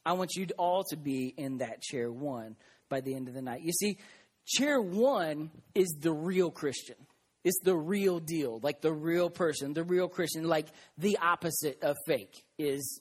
I 0.05 0.15
want 0.15 0.31
you 0.37 0.47
all 0.59 0.85
to 0.91 0.97
be 0.97 1.35
in 1.37 1.59
that 1.59 1.83
chair 1.83 2.11
one 2.11 2.57
by 2.89 3.01
the 3.01 3.15
end 3.15 3.29
of 3.29 3.35
the 3.35 3.43
night. 3.43 3.63
You 3.63 3.73
see, 3.73 3.99
chair 4.47 4.81
one 4.81 5.51
is 5.75 5.89
the 6.01 6.13
real 6.13 6.51
Christian. 6.51 6.97
It's 7.45 7.61
the 7.63 7.77
real 7.77 8.19
deal, 8.19 8.61
like 8.63 8.81
the 8.81 8.93
real 8.93 9.31
person, 9.31 9.73
the 9.73 9.85
real 9.85 10.09
Christian, 10.09 10.45
like 10.45 10.69
the 10.99 11.19
opposite 11.19 11.83
of 11.83 11.97
fake 12.07 12.45
is 12.59 13.01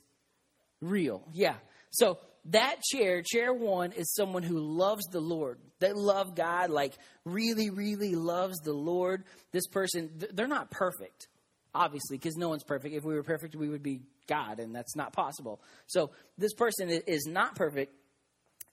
real. 0.81 1.27
Yeah. 1.33 1.55
So 1.91 2.19
that 2.45 2.81
chair, 2.81 3.21
chair 3.21 3.53
one, 3.53 3.91
is 3.91 4.13
someone 4.13 4.43
who 4.43 4.59
loves 4.59 5.05
the 5.11 5.19
Lord. 5.19 5.59
They 5.79 5.91
love 5.91 6.35
God, 6.35 6.69
like 6.69 6.93
really, 7.25 7.69
really 7.69 8.15
loves 8.15 8.59
the 8.59 8.73
Lord. 8.73 9.23
This 9.51 9.67
person, 9.67 10.09
they're 10.33 10.47
not 10.47 10.71
perfect 10.71 11.27
obviously, 11.73 12.17
because 12.17 12.35
no 12.35 12.49
one's 12.49 12.63
perfect. 12.63 12.95
If 12.95 13.03
we 13.03 13.13
were 13.13 13.23
perfect, 13.23 13.55
we 13.55 13.69
would 13.69 13.83
be 13.83 14.01
God, 14.27 14.59
and 14.59 14.75
that's 14.75 14.95
not 14.95 15.13
possible. 15.13 15.61
So 15.87 16.11
this 16.37 16.53
person 16.53 16.89
is 16.89 17.25
not 17.25 17.55
perfect, 17.55 17.93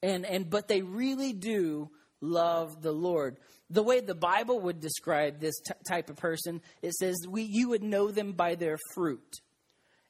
and 0.02 0.24
and 0.26 0.48
but 0.48 0.68
they 0.68 0.82
really 0.82 1.32
do 1.32 1.90
love 2.20 2.82
the 2.82 2.92
Lord. 2.92 3.38
The 3.70 3.82
way 3.82 4.00
the 4.00 4.14
Bible 4.14 4.60
would 4.60 4.80
describe 4.80 5.40
this 5.40 5.58
t- 5.60 5.74
type 5.88 6.08
of 6.08 6.16
person, 6.16 6.60
it 6.82 6.94
says 6.94 7.16
we 7.28 7.42
you 7.42 7.70
would 7.70 7.82
know 7.82 8.10
them 8.10 8.32
by 8.32 8.54
their 8.54 8.78
fruit, 8.94 9.40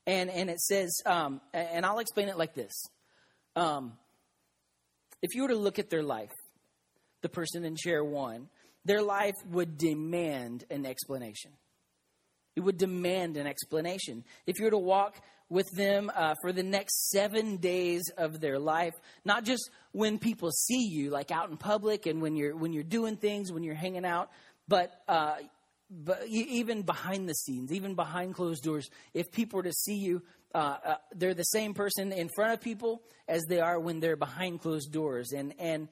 and 0.07 0.31
and 0.31 0.51
it 0.51 0.61
says, 0.61 0.95
um, 1.07 1.41
and 1.53 1.87
I'll 1.87 1.99
explain 1.99 2.29
it 2.29 2.39
like 2.39 2.55
this: 2.55 2.73
um, 3.55 3.95
if 5.23 5.35
you 5.35 5.43
were 5.43 5.49
to 5.49 5.57
look 5.57 5.79
at 5.79 5.91
their 5.91 6.03
life, 6.03 6.33
the 7.23 7.29
person 7.29 7.65
in 7.65 7.77
chair 7.77 8.05
one, 8.05 8.49
their 8.85 9.03
life 9.03 9.35
would 9.51 9.79
demand 9.79 10.65
an 10.71 10.87
explanation. 10.87 11.53
It 12.57 12.61
would 12.61 12.79
demand 12.79 13.37
an 13.37 13.47
explanation. 13.47 14.25
If 14.47 14.59
you 14.59 14.65
were 14.65 14.71
to 14.71 14.79
walk 14.79 15.17
with 15.49 15.71
them 15.77 16.11
uh, 16.15 16.35
for 16.43 16.53
the 16.53 16.63
next 16.63 17.11
seven 17.11 17.59
days 17.59 18.11
of 18.17 18.41
their 18.41 18.59
life, 18.59 18.95
not 19.25 19.45
just 19.45 19.71
when 19.93 20.19
people 20.19 20.51
see 20.51 20.89
you, 20.89 21.11
like 21.11 21.31
out 21.31 21.51
in 21.51 21.57
public 21.57 22.07
and 22.07 22.21
when 22.21 22.35
you're 22.35 22.57
when 22.57 22.73
you're 22.73 22.83
doing 22.83 23.17
things, 23.17 23.53
when 23.53 23.63
you're 23.63 23.75
hanging 23.75 24.05
out, 24.05 24.31
but 24.67 25.03
uh, 25.07 25.37
but 25.91 26.27
even 26.29 26.83
behind 26.83 27.29
the 27.29 27.35
scenes, 27.35 27.73
even 27.73 27.95
behind 27.95 28.35
closed 28.35 28.65
doors, 28.65 28.89
if 29.15 29.31
people 29.31 29.59
were 29.59 29.63
to 29.63 29.73
see 29.73 29.95
you, 29.95 30.23
uh, 30.55 30.77
uh, 30.85 30.95
they're 31.15 31.35
the 31.35 31.45
same 31.45 31.75
person 31.75 32.11
in 32.11 32.29
front 32.35 32.53
of 32.53 32.61
people 32.61 33.03
as 33.29 33.45
they 33.49 33.61
are 33.61 33.79
when 33.79 34.01
they're 34.01 34.17
behind 34.17 34.61
closed 34.61 34.91
doors, 34.91 35.33
and 35.33 35.55
and 35.59 35.89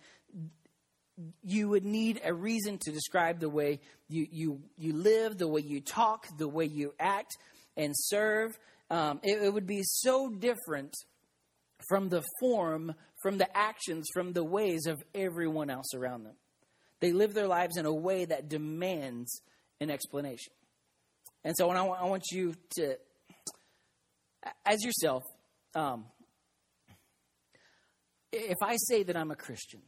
you 1.43 1.69
would 1.69 1.85
need 1.85 2.21
a 2.25 2.35
reason 2.35 2.79
to 2.83 2.91
describe 2.91 3.41
the 3.41 3.49
way 3.49 3.81
you, 4.09 4.27
you, 4.31 4.61
you 4.77 4.93
live, 4.93 5.39
the 5.39 5.49
way 5.49 5.61
you 5.61 5.81
talk, 5.81 6.27
the 6.39 6.49
way 6.49 6.65
you 6.65 6.93
act 6.99 7.37
and 7.77 7.93
serve. 7.97 8.59
Um, 8.91 9.21
it, 9.23 9.43
it 9.43 9.53
would 9.53 9.67
be 9.67 9.83
so 9.83 10.29
different 10.29 10.95
from 11.89 12.09
the 12.09 12.23
form, 12.41 12.95
from 13.23 13.39
the 13.39 13.57
actions, 13.57 14.09
from 14.13 14.33
the 14.33 14.45
ways 14.45 14.87
of 14.87 15.03
everyone 15.15 15.71
else 15.71 15.95
around 15.95 16.25
them. 16.25 16.35
They 17.01 17.13
live 17.13 17.35
their 17.35 17.49
lives 17.49 17.77
in 17.77 17.87
a 17.87 17.93
way 17.93 18.25
that 18.25 18.49
demands 18.49 19.43
an 19.81 19.91
explanation. 19.91 20.53
And 21.45 21.55
so, 21.57 21.69
I, 21.69 21.83
want, 21.83 22.25
you 22.33 22.55
to, 22.77 22.97
as 24.65 24.83
yourself, 24.83 25.23
um, 25.75 26.07
if 28.33 28.57
I 28.63 28.77
say 28.77 29.03
that 29.03 29.17
I'm 29.17 29.31
a 29.31 29.37
Christian, 29.37 29.83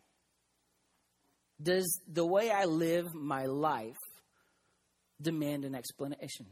does 1.62 2.00
the 2.06 2.26
way 2.26 2.50
I 2.50 2.64
live 2.64 3.14
my 3.14 3.46
life 3.46 3.96
demand 5.20 5.64
an 5.64 5.75
explanation? 5.75 6.46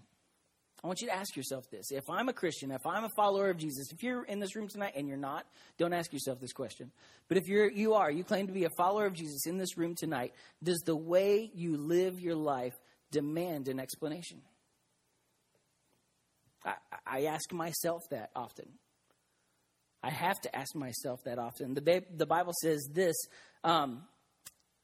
I 0.82 0.87
want 0.87 1.00
you 1.00 1.08
to 1.08 1.14
ask 1.14 1.34
yourself 1.34 1.64
this. 1.70 1.90
If 1.92 2.04
I'm 2.11 2.28
a 2.28 2.34
Christian, 2.34 2.70
if 2.70 2.87
I'm 2.87 3.04
a 3.04 3.11
follower 3.16 3.49
of 3.49 3.56
Jesus, 3.56 3.90
if 3.90 4.02
you're 4.02 4.25
in 4.25 4.38
this 4.38 4.54
room 4.54 4.68
tonight 4.68 4.92
and 4.94 5.08
you're 5.08 5.16
not, 5.16 5.46
don't 5.78 5.94
ask 5.94 6.12
yourself 6.12 6.40
this 6.40 6.52
question. 6.52 6.90
But 7.26 7.38
if 7.38 7.46
you're 7.46 7.70
you 7.70 7.94
are, 7.94 8.11
you 8.11 8.23
claim 8.23 8.49
to 8.49 8.52
be 8.52 8.64
a 8.64 8.70
follower 8.76 9.06
of 9.06 9.14
Jesus 9.14 9.46
in 9.46 9.56
this 9.56 9.78
room 9.78 9.94
tonight, 9.94 10.34
does 10.62 10.82
the 10.84 10.96
way 10.96 11.50
you 11.54 11.78
live 11.78 12.20
your 12.20 12.34
life 12.34 12.75
demand 13.11 13.68
an 13.68 13.80
explanation? 13.80 14.42
I, 16.66 16.75
I 17.06 17.25
ask 17.25 17.50
myself 17.50 18.02
that 18.11 18.30
often. 18.37 18.68
I 20.02 20.11
have 20.11 20.38
to 20.42 20.54
ask 20.54 20.75
myself 20.75 21.20
that 21.25 21.38
often. 21.38 21.73
The, 21.73 22.04
the 22.14 22.26
Bible 22.26 22.52
says 22.61 22.87
this. 22.92 23.16
Um, 23.62 24.02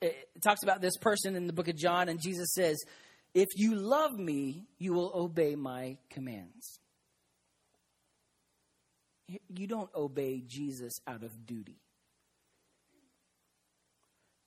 it 0.00 0.28
talks 0.42 0.62
about 0.62 0.80
this 0.80 0.96
person 0.96 1.36
in 1.36 1.46
the 1.46 1.52
book 1.52 1.68
of 1.68 1.76
John, 1.76 2.08
and 2.08 2.20
Jesus 2.20 2.52
says, 2.54 2.78
if 3.34 3.48
you 3.56 3.74
love 3.74 4.12
me, 4.12 4.66
you 4.78 4.92
will 4.92 5.12
obey 5.14 5.54
my 5.54 5.98
commands. 6.10 6.80
You 9.48 9.66
don't 9.68 9.90
obey 9.94 10.42
Jesus 10.44 10.98
out 11.06 11.22
of 11.22 11.46
duty. 11.46 11.78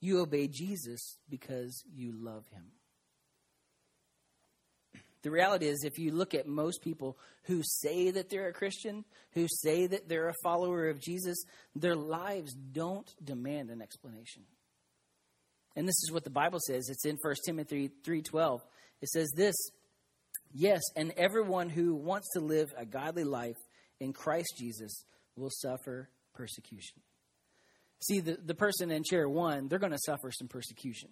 You 0.00 0.20
obey 0.20 0.48
Jesus 0.48 1.16
because 1.30 1.82
you 1.94 2.12
love 2.12 2.44
him. 2.52 2.64
The 5.22 5.30
reality 5.30 5.68
is, 5.68 5.84
if 5.84 5.98
you 5.98 6.12
look 6.12 6.34
at 6.34 6.46
most 6.46 6.82
people 6.82 7.16
who 7.44 7.62
say 7.64 8.10
that 8.10 8.28
they're 8.28 8.48
a 8.48 8.52
Christian, 8.52 9.06
who 9.32 9.46
say 9.48 9.86
that 9.86 10.06
they're 10.06 10.28
a 10.28 10.34
follower 10.42 10.90
of 10.90 11.00
Jesus, 11.00 11.42
their 11.74 11.96
lives 11.96 12.52
don't 12.52 13.10
demand 13.24 13.70
an 13.70 13.80
explanation. 13.80 14.42
And 15.76 15.88
this 15.88 16.02
is 16.04 16.12
what 16.12 16.24
the 16.24 16.30
Bible 16.30 16.60
says. 16.66 16.88
It's 16.88 17.04
in 17.04 17.16
1 17.16 17.34
Timothy 17.44 17.90
3:12. 18.04 18.62
It 19.00 19.08
says 19.08 19.30
this, 19.34 19.54
"Yes, 20.52 20.82
and 20.96 21.12
everyone 21.12 21.68
who 21.68 21.94
wants 21.94 22.30
to 22.32 22.40
live 22.40 22.72
a 22.76 22.86
godly 22.86 23.24
life 23.24 23.58
in 24.00 24.12
Christ 24.12 24.54
Jesus 24.56 25.04
will 25.36 25.50
suffer 25.50 26.10
persecution." 26.32 27.02
See, 28.00 28.20
the, 28.20 28.34
the 28.34 28.54
person 28.54 28.90
in 28.90 29.02
chair 29.02 29.28
1, 29.28 29.68
they're 29.68 29.78
going 29.78 29.92
to 29.92 29.98
suffer 29.98 30.30
some 30.30 30.48
persecution. 30.48 31.10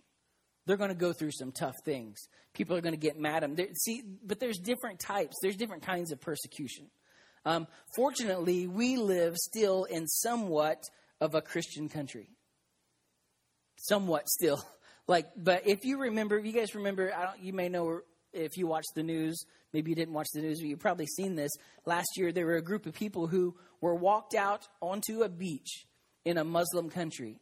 They're 0.67 0.77
going 0.77 0.91
to 0.91 0.95
go 0.95 1.13
through 1.13 1.33
some 1.33 1.51
tough 1.51 1.75
things. 1.85 2.19
People 2.53 2.77
are 2.77 2.81
going 2.81 2.95
to 2.95 3.01
get 3.01 3.19
mad 3.19 3.43
at 3.43 3.57
them. 3.57 3.75
see, 3.75 4.03
but 4.25 4.39
there's 4.39 4.59
different 4.59 5.01
types. 5.01 5.37
There's 5.43 5.57
different 5.57 5.83
kinds 5.83 6.13
of 6.13 6.21
persecution. 6.21 6.91
Um, 7.45 7.67
fortunately, 7.97 8.67
we 8.69 8.97
live 8.97 9.37
still 9.37 9.85
in 9.85 10.07
somewhat 10.07 10.85
of 11.21 11.35
a 11.35 11.43
Christian 11.43 11.89
country 11.89 12.29
somewhat 13.83 14.29
still. 14.29 14.65
Like, 15.09 15.27
but 15.37 15.67
if 15.67 15.85
you 15.85 15.99
remember, 15.99 16.39
if 16.39 16.47
you 16.47 16.53
guys 16.53 16.77
remember, 16.77 17.13
I 17.13 17.25
don't, 17.25 17.43
you 17.43 17.53
may 17.53 17.69
know 17.69 18.03
if 18.33 18.57
you 18.57 18.69
watched 18.69 18.93
the 18.95 19.03
news, 19.03 19.45
maybe 19.73 19.91
you 19.91 19.97
didn't 19.97 20.15
watch 20.15 20.29
the 20.33 20.41
news, 20.41 20.61
but 20.61 20.69
you've 20.69 20.79
probably 20.79 21.07
seen 21.07 21.35
this. 21.35 21.51
Last 21.85 22.09
year, 22.17 22.31
there 22.31 22.47
were 22.47 22.55
a 22.55 22.63
group 22.63 22.87
of 22.87 22.95
people 22.95 23.27
who 23.27 23.57
were 23.81 23.97
walked 23.97 24.37
out 24.37 24.69
onto 24.81 25.23
a 25.23 25.29
beach 25.29 25.87
in 26.25 26.39
a 26.39 26.45
Muslim 26.45 26.89
country, 26.89 27.41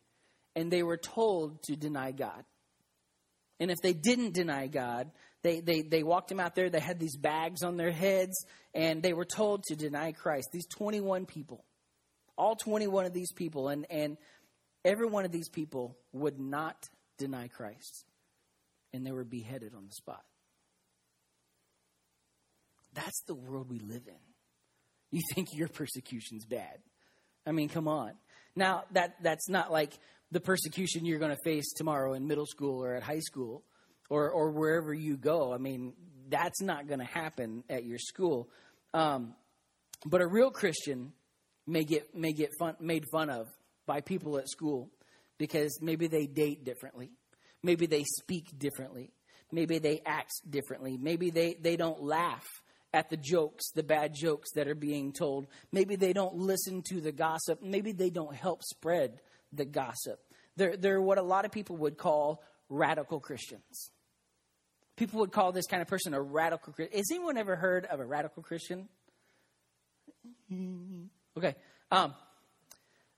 and 0.56 0.70
they 0.70 0.82
were 0.82 0.96
told 0.96 1.62
to 1.64 1.76
deny 1.76 2.12
God. 2.12 2.44
And 3.60 3.70
if 3.70 3.76
they 3.82 3.92
didn't 3.92 4.32
deny 4.32 4.66
God, 4.66 5.10
they, 5.42 5.60
they, 5.60 5.82
they 5.82 6.02
walked 6.02 6.28
them 6.28 6.40
out 6.40 6.54
there, 6.54 6.70
they 6.70 6.80
had 6.80 6.98
these 6.98 7.16
bags 7.16 7.62
on 7.62 7.76
their 7.76 7.92
heads, 7.92 8.44
and 8.74 9.02
they 9.02 9.12
were 9.12 9.26
told 9.26 9.64
to 9.64 9.76
deny 9.76 10.12
Christ. 10.12 10.48
These 10.52 10.66
21 10.66 11.26
people, 11.26 11.64
all 12.36 12.56
21 12.56 13.04
of 13.04 13.12
these 13.12 13.32
people, 13.32 13.68
and, 13.68 13.86
and 13.90 14.16
Every 14.84 15.06
one 15.06 15.24
of 15.24 15.32
these 15.32 15.48
people 15.48 15.96
would 16.12 16.38
not 16.40 16.88
deny 17.18 17.48
Christ, 17.48 18.04
and 18.92 19.06
they 19.06 19.12
were 19.12 19.24
beheaded 19.24 19.74
on 19.74 19.86
the 19.86 19.92
spot. 19.92 20.24
That's 22.94 23.22
the 23.26 23.34
world 23.34 23.70
we 23.70 23.78
live 23.78 24.06
in. 24.06 24.14
You 25.10 25.20
think 25.34 25.48
your 25.52 25.68
persecution's 25.68 26.44
bad. 26.44 26.78
I 27.46 27.52
mean, 27.52 27.68
come 27.68 27.88
on. 27.88 28.12
Now, 28.56 28.84
that, 28.92 29.16
that's 29.22 29.48
not 29.48 29.70
like 29.70 29.92
the 30.30 30.40
persecution 30.40 31.04
you're 31.04 31.18
going 31.18 31.34
to 31.34 31.42
face 31.44 31.72
tomorrow 31.72 32.14
in 32.14 32.26
middle 32.26 32.46
school 32.46 32.82
or 32.82 32.94
at 32.94 33.02
high 33.02 33.20
school 33.20 33.64
or, 34.08 34.30
or 34.30 34.50
wherever 34.50 34.92
you 34.92 35.16
go. 35.16 35.52
I 35.52 35.58
mean, 35.58 35.94
that's 36.28 36.60
not 36.60 36.86
going 36.86 37.00
to 37.00 37.06
happen 37.06 37.64
at 37.68 37.84
your 37.84 37.98
school. 37.98 38.48
Um, 38.94 39.34
but 40.04 40.20
a 40.20 40.26
real 40.26 40.50
Christian 40.50 41.12
may 41.66 41.84
get, 41.84 42.14
may 42.14 42.32
get 42.32 42.50
fun, 42.58 42.76
made 42.80 43.04
fun 43.10 43.30
of 43.30 43.48
by 43.90 44.00
people 44.00 44.38
at 44.38 44.48
school 44.48 44.88
because 45.36 45.80
maybe 45.82 46.06
they 46.06 46.24
date 46.24 46.64
differently. 46.64 47.10
Maybe 47.60 47.86
they 47.86 48.04
speak 48.04 48.56
differently. 48.56 49.10
Maybe 49.50 49.80
they 49.80 50.00
act 50.06 50.30
differently. 50.48 50.96
Maybe 50.96 51.30
they, 51.30 51.54
they 51.60 51.76
don't 51.76 52.00
laugh 52.00 52.46
at 52.94 53.10
the 53.10 53.16
jokes, 53.16 53.72
the 53.74 53.82
bad 53.82 54.14
jokes 54.14 54.52
that 54.54 54.68
are 54.68 54.76
being 54.76 55.12
told. 55.12 55.48
Maybe 55.72 55.96
they 55.96 56.12
don't 56.12 56.36
listen 56.36 56.84
to 56.90 57.00
the 57.00 57.10
gossip. 57.10 57.64
Maybe 57.64 57.90
they 57.90 58.10
don't 58.10 58.32
help 58.32 58.62
spread 58.62 59.18
the 59.52 59.64
gossip. 59.64 60.20
They're, 60.56 60.76
they're 60.76 61.02
what 61.02 61.18
a 61.18 61.22
lot 61.22 61.44
of 61.44 61.50
people 61.50 61.76
would 61.78 61.98
call 61.98 62.44
radical 62.68 63.18
Christians. 63.18 63.90
People 64.96 65.18
would 65.18 65.32
call 65.32 65.50
this 65.50 65.66
kind 65.66 65.82
of 65.82 65.88
person 65.88 66.14
a 66.14 66.22
radical 66.22 66.72
Christian. 66.72 66.96
Has 66.96 67.10
anyone 67.10 67.36
ever 67.36 67.56
heard 67.56 67.86
of 67.86 67.98
a 67.98 68.06
radical 68.06 68.44
Christian? 68.44 68.88
Okay. 71.38 71.54
Um, 71.92 72.12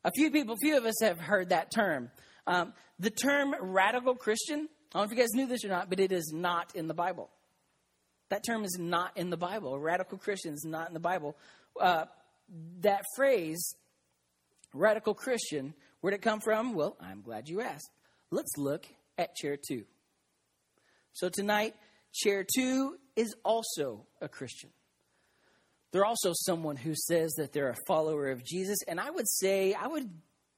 a 0.04 0.10
few 0.12 0.30
people, 0.30 0.56
few 0.56 0.76
of 0.76 0.84
us 0.84 1.00
have 1.00 1.20
heard 1.20 1.50
that 1.50 1.70
term. 1.70 2.10
Um, 2.46 2.72
the 2.98 3.10
term 3.10 3.54
radical 3.60 4.14
Christian, 4.14 4.68
I 4.94 4.98
don't 4.98 5.02
know 5.02 5.12
if 5.12 5.16
you 5.16 5.22
guys 5.22 5.32
knew 5.34 5.46
this 5.46 5.64
or 5.64 5.68
not, 5.68 5.88
but 5.88 6.00
it 6.00 6.12
is 6.12 6.32
not 6.34 6.74
in 6.74 6.88
the 6.88 6.94
Bible. 6.94 7.30
That 8.30 8.42
term 8.46 8.64
is 8.64 8.76
not 8.80 9.16
in 9.16 9.30
the 9.30 9.36
Bible. 9.36 9.78
Radical 9.78 10.18
Christian 10.18 10.54
is 10.54 10.64
not 10.64 10.88
in 10.88 10.94
the 10.94 11.00
Bible. 11.00 11.36
Uh, 11.80 12.06
that 12.80 13.02
phrase, 13.16 13.74
radical 14.72 15.14
Christian, 15.14 15.74
where'd 16.00 16.14
it 16.14 16.22
come 16.22 16.40
from? 16.40 16.74
Well, 16.74 16.96
I'm 17.00 17.22
glad 17.22 17.48
you 17.48 17.60
asked. 17.60 17.90
Let's 18.30 18.56
look 18.56 18.86
at 19.18 19.34
chair 19.36 19.56
two. 19.56 19.84
So 21.12 21.28
tonight, 21.28 21.74
chair 22.14 22.44
two 22.56 22.96
is 23.16 23.34
also 23.44 24.06
a 24.20 24.28
Christian. 24.28 24.70
They're 25.92 26.06
also 26.06 26.32
someone 26.34 26.76
who 26.76 26.94
says 26.94 27.32
that 27.34 27.52
they're 27.52 27.68
a 27.68 27.76
follower 27.86 28.30
of 28.30 28.44
Jesus. 28.44 28.78
And 28.88 28.98
I 28.98 29.10
would 29.10 29.28
say, 29.28 29.74
I 29.74 29.86
would 29.86 30.10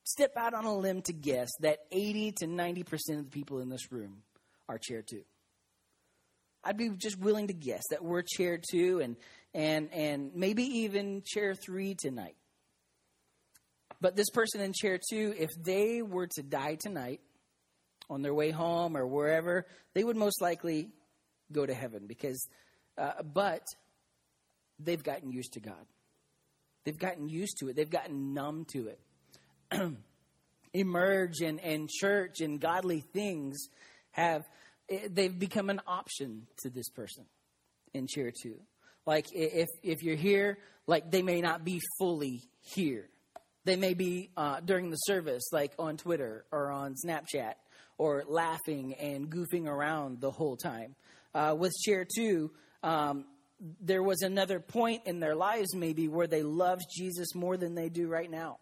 step 0.05 0.37
out 0.37 0.55
on 0.55 0.65
a 0.65 0.75
limb 0.75 1.03
to 1.03 1.13
guess 1.13 1.51
that 1.61 1.81
80 1.91 2.33
to 2.39 2.47
90% 2.47 3.19
of 3.19 3.25
the 3.25 3.31
people 3.31 3.59
in 3.59 3.69
this 3.69 3.91
room 3.91 4.23
are 4.69 4.79
chair 4.79 5.03
two. 5.03 5.25
I'd 6.63 6.77
be 6.77 6.91
just 6.91 7.19
willing 7.19 7.49
to 7.49 7.53
guess 7.53 7.83
that 7.91 8.03
we're 8.03 8.23
chair 8.23 8.59
two 8.59 9.01
and, 9.01 9.17
and, 9.53 9.93
and 9.93 10.35
maybe 10.35 10.63
even 10.63 11.23
chair 11.27 11.55
three 11.55 11.95
tonight. 11.95 12.37
But 14.01 14.17
this 14.17 14.31
person 14.31 14.61
in 14.61 14.73
chair 14.73 14.99
two, 15.11 15.35
if 15.37 15.51
they 15.63 16.01
were 16.01 16.29
to 16.37 16.43
die 16.43 16.77
tonight 16.77 17.21
on 18.09 18.23
their 18.23 18.35
way 18.35 18.51
home 18.51 18.97
or 18.97 19.07
wherever, 19.07 19.67
they 19.95 20.05
would 20.05 20.17
most 20.17 20.41
likely 20.41 20.91
go 21.53 21.67
to 21.67 21.75
heaven 21.75 22.07
because, 22.07 22.49
uh, 22.99 23.23
but 23.23 23.63
they've 24.79 25.03
gotten 25.03 25.31
used 25.31 25.55
to 25.55 25.61
God. 25.61 25.87
They've 26.85 26.99
gotten 26.99 27.29
used 27.29 27.59
to 27.59 27.69
it. 27.69 27.77
They've 27.77 27.89
gotten 27.89 28.35
numb 28.35 28.67
to 28.73 28.89
it. 28.89 29.01
Emerge 30.75 31.41
and, 31.41 31.61
and 31.61 31.89
church 31.89 32.41
and 32.41 32.61
godly 32.61 33.01
things 33.01 33.69
have 34.11 34.43
eh, 34.91 35.09
they've 35.11 35.39
become 35.39 35.71
an 35.71 35.81
option 35.87 36.47
to 36.63 36.71
this 36.71 36.89
person 36.91 37.25
in 37.95 38.07
chair 38.07 38.31
two. 38.31 38.61
Like 39.07 39.27
if 39.33 39.69
if 39.83 40.03
you're 40.03 40.17
here, 40.17 40.59
like 40.87 41.11
they 41.11 41.23
may 41.23 41.41
not 41.41 41.65
be 41.65 41.81
fully 41.99 42.43
here. 42.61 43.09
They 43.65 43.77
may 43.77 43.95
be 43.95 44.31
uh, 44.37 44.61
during 44.61 44.91
the 44.91 44.97
service, 44.97 45.45
like 45.53 45.73
on 45.79 45.97
Twitter 45.97 46.45
or 46.53 46.71
on 46.71 46.95
Snapchat, 47.03 47.55
or 47.97 48.25
laughing 48.29 48.95
and 48.95 49.31
goofing 49.31 49.67
around 49.67 50.21
the 50.21 50.31
whole 50.31 50.57
time. 50.57 50.95
Uh, 51.35 51.55
with 51.59 51.73
chair 51.85 52.05
two, 52.05 52.51
um, 52.83 53.25
there 53.81 54.03
was 54.03 54.23
another 54.23 54.61
point 54.61 55.03
in 55.07 55.21
their 55.21 55.35
lives, 55.35 55.75
maybe, 55.75 56.09
where 56.09 56.27
they 56.27 56.43
loved 56.43 56.85
Jesus 56.95 57.35
more 57.35 57.57
than 57.57 57.75
they 57.75 57.89
do 57.89 58.09
right 58.09 58.31
now. 58.31 58.59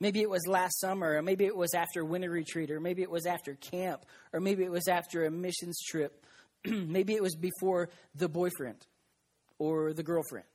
Maybe 0.00 0.20
it 0.20 0.28
was 0.28 0.46
last 0.48 0.80
summer, 0.80 1.16
or 1.16 1.22
maybe 1.22 1.44
it 1.44 1.56
was 1.56 1.74
after 1.74 2.04
winter 2.04 2.30
retreat, 2.30 2.70
or 2.70 2.80
maybe 2.80 3.02
it 3.02 3.10
was 3.10 3.24
after 3.24 3.54
camp, 3.54 4.04
or 4.32 4.40
maybe 4.40 4.64
it 4.64 4.70
was 4.70 4.88
after 4.88 5.24
a 5.24 5.30
missions 5.30 5.78
trip. 5.88 6.26
maybe 6.64 7.14
it 7.14 7.22
was 7.22 7.36
before 7.36 7.88
the 8.14 8.28
boyfriend 8.28 8.84
or 9.58 9.92
the 9.92 10.02
girlfriend. 10.02 10.46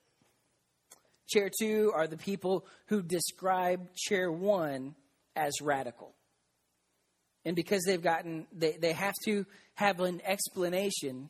Chair 1.29 1.49
two 1.59 1.91
are 1.95 2.07
the 2.07 2.17
people 2.17 2.65
who 2.87 3.01
describe 3.01 3.93
chair 3.95 4.31
one 4.31 4.95
as 5.35 5.61
radical. 5.61 6.13
And 7.45 7.55
because 7.55 7.83
they've 7.85 8.01
gotten, 8.01 8.47
they, 8.51 8.73
they 8.73 8.93
have 8.93 9.15
to 9.25 9.45
have 9.75 10.01
an 10.01 10.21
explanation 10.25 11.29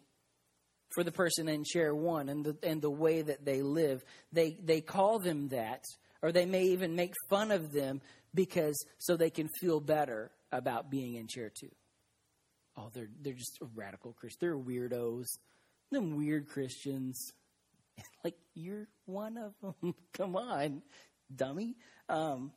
for 0.93 1.03
the 1.03 1.11
person 1.11 1.47
in 1.47 1.63
chair 1.63 1.93
one 1.93 2.29
and 2.29 2.45
the, 2.45 2.57
and 2.63 2.81
the 2.81 2.89
way 2.89 3.21
that 3.21 3.45
they 3.45 3.61
live. 3.61 4.03
They, 4.31 4.57
they 4.63 4.81
call 4.81 5.19
them 5.19 5.49
that, 5.49 5.83
or 6.21 6.31
they 6.31 6.45
may 6.45 6.63
even 6.65 6.95
make 6.95 7.13
fun 7.29 7.51
of 7.51 7.71
them 7.71 8.01
because 8.33 8.77
so 8.97 9.15
they 9.15 9.29
can 9.29 9.49
feel 9.59 9.79
better 9.79 10.31
about 10.51 10.89
being 10.89 11.15
in 11.15 11.27
chair 11.27 11.51
two. 11.59 11.71
Oh, 12.77 12.89
they're, 12.93 13.09
they're 13.21 13.33
just 13.33 13.57
radical 13.75 14.13
Christians. 14.13 14.39
They're 14.39 14.57
weirdos. 14.57 15.25
Them 15.91 16.15
weird 16.15 16.47
Christians. 16.47 17.31
like, 18.23 18.35
you're 18.53 18.87
one 19.05 19.37
of 19.37 19.53
them. 19.61 19.95
Come 20.13 20.35
on, 20.35 20.83
dummy. 21.35 21.75
Um, 22.07 22.51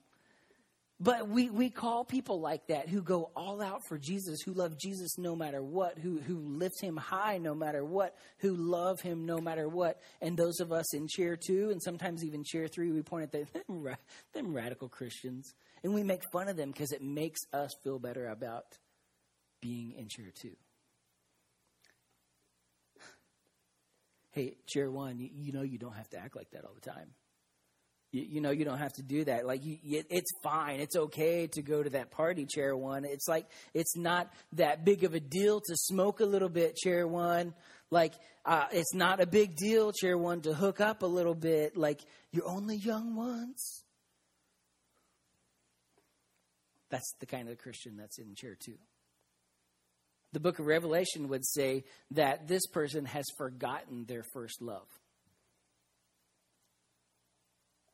but 1.02 1.28
we, 1.28 1.48
we 1.48 1.70
call 1.70 2.04
people 2.04 2.40
like 2.40 2.66
that 2.66 2.88
who 2.88 3.00
go 3.00 3.30
all 3.34 3.62
out 3.62 3.86
for 3.88 3.96
Jesus, 3.96 4.42
who 4.42 4.52
love 4.52 4.76
Jesus 4.78 5.16
no 5.16 5.34
matter 5.34 5.62
what, 5.62 5.98
who, 5.98 6.18
who 6.18 6.36
lift 6.38 6.78
him 6.78 6.94
high 6.98 7.38
no 7.38 7.54
matter 7.54 7.82
what, 7.82 8.14
who 8.40 8.54
love 8.54 9.00
him 9.00 9.24
no 9.24 9.38
matter 9.38 9.66
what. 9.66 9.98
And 10.20 10.36
those 10.36 10.60
of 10.60 10.72
us 10.72 10.92
in 10.92 11.08
chair 11.08 11.36
two 11.36 11.70
and 11.70 11.82
sometimes 11.82 12.22
even 12.22 12.44
chair 12.44 12.68
three, 12.68 12.92
we 12.92 13.00
point 13.00 13.34
at 13.34 13.52
them, 13.52 13.86
them 14.34 14.52
radical 14.52 14.90
Christians. 14.90 15.54
And 15.82 15.94
we 15.94 16.02
make 16.02 16.20
fun 16.32 16.48
of 16.48 16.58
them 16.58 16.70
because 16.70 16.92
it 16.92 17.00
makes 17.02 17.40
us 17.50 17.70
feel 17.82 17.98
better 17.98 18.28
about 18.28 18.64
being 19.62 19.92
in 19.96 20.08
chair 20.08 20.30
two. 20.34 20.56
Hey, 24.32 24.58
chair 24.66 24.90
one, 24.90 25.18
you, 25.18 25.30
you 25.32 25.52
know 25.52 25.62
you 25.62 25.78
don't 25.78 25.94
have 25.94 26.10
to 26.10 26.18
act 26.18 26.36
like 26.36 26.50
that 26.50 26.64
all 26.66 26.74
the 26.74 26.88
time. 26.88 27.14
You, 28.12 28.26
you, 28.28 28.40
know, 28.40 28.50
you 28.50 28.64
don't 28.64 28.78
have 28.78 28.92
to 28.94 29.02
do 29.02 29.24
that. 29.24 29.46
Like, 29.46 29.64
you, 29.64 29.78
it's 29.84 30.30
fine. 30.42 30.80
It's 30.80 30.96
okay 30.96 31.46
to 31.52 31.62
go 31.62 31.82
to 31.82 31.90
that 31.90 32.10
party, 32.10 32.44
chair 32.44 32.76
one. 32.76 33.04
It's 33.04 33.28
like, 33.28 33.46
it's 33.72 33.96
not 33.96 34.32
that 34.54 34.84
big 34.84 35.04
of 35.04 35.14
a 35.14 35.20
deal 35.20 35.60
to 35.60 35.76
smoke 35.76 36.20
a 36.20 36.24
little 36.24 36.48
bit, 36.48 36.76
chair 36.76 37.06
one. 37.06 37.54
Like, 37.90 38.14
uh, 38.44 38.66
it's 38.72 38.94
not 38.94 39.20
a 39.20 39.26
big 39.26 39.56
deal, 39.56 39.92
chair 39.92 40.18
one, 40.18 40.40
to 40.42 40.54
hook 40.54 40.80
up 40.80 41.02
a 41.02 41.06
little 41.06 41.34
bit. 41.34 41.76
Like, 41.76 42.00
you're 42.32 42.48
only 42.48 42.76
young 42.76 43.14
once. 43.14 43.84
That's 46.90 47.14
the 47.20 47.26
kind 47.26 47.48
of 47.48 47.58
Christian 47.58 47.96
that's 47.96 48.18
in 48.18 48.34
chair 48.34 48.56
two. 48.58 48.78
The 50.32 50.40
book 50.40 50.58
of 50.58 50.66
Revelation 50.66 51.28
would 51.28 51.46
say 51.46 51.84
that 52.12 52.48
this 52.48 52.66
person 52.66 53.04
has 53.04 53.24
forgotten 53.36 54.04
their 54.06 54.24
first 54.32 54.60
love 54.62 54.86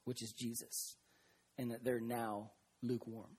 which 0.07 0.23
is 0.23 0.33
Jesus, 0.33 0.97
and 1.59 1.71
that 1.71 1.85
they're 1.85 2.01
now 2.01 2.51
lukewarm. 2.83 3.37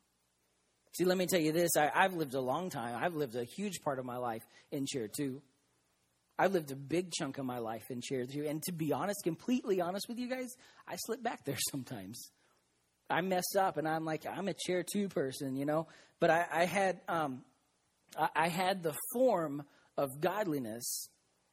See, 0.93 1.06
let 1.06 1.17
me 1.17 1.25
tell 1.27 1.39
you 1.39 1.51
this 1.51 1.75
I, 1.77 1.89
have 1.93 2.15
lived 2.15 2.34
a 2.34 2.41
long 2.41 2.69
time. 2.69 2.95
I've 2.99 3.15
lived 3.15 3.36
a 3.36 3.43
huge 3.43 3.82
part 3.84 3.99
of 3.99 4.06
my 4.06 4.17
life 4.17 4.43
in 4.71 4.86
chair 4.86 5.08
two. 5.08 5.41
I've 6.39 6.53
lived 6.53 6.71
a 6.71 6.75
big 6.75 7.12
chunk 7.12 7.38
of 7.38 7.45
my 7.45 7.60
life 7.60 7.84
in 7.89 8.01
chair 8.01 8.25
two. 8.25 8.45
And 8.47 8.62
to 8.63 8.71
be 8.71 8.93
honest, 8.93 9.19
completely 9.23 9.82
honest 9.82 10.08
with 10.08 10.19
you 10.19 10.30
guys, 10.30 10.56
I 10.88 10.95
slip 10.97 11.23
back 11.23 11.45
there 11.45 11.58
sometimes. 11.71 12.32
I 13.10 13.21
mess 13.21 13.56
up 13.58 13.77
and 13.77 13.88
I'm 13.88 14.06
like, 14.06 14.25
I'm 14.25 14.47
a 14.47 14.53
chair 14.53 14.84
two 14.84 15.08
person, 15.08 15.56
you 15.56 15.65
know? 15.65 15.88
But 16.19 16.30
I, 16.30 16.45
I 16.51 16.65
had 16.65 16.99
um, 17.08 17.43
I, 18.17 18.30
I 18.36 18.47
had 18.49 18.84
the 18.84 18.95
form 19.13 19.63
of 19.97 20.19
godliness. 20.19 21.10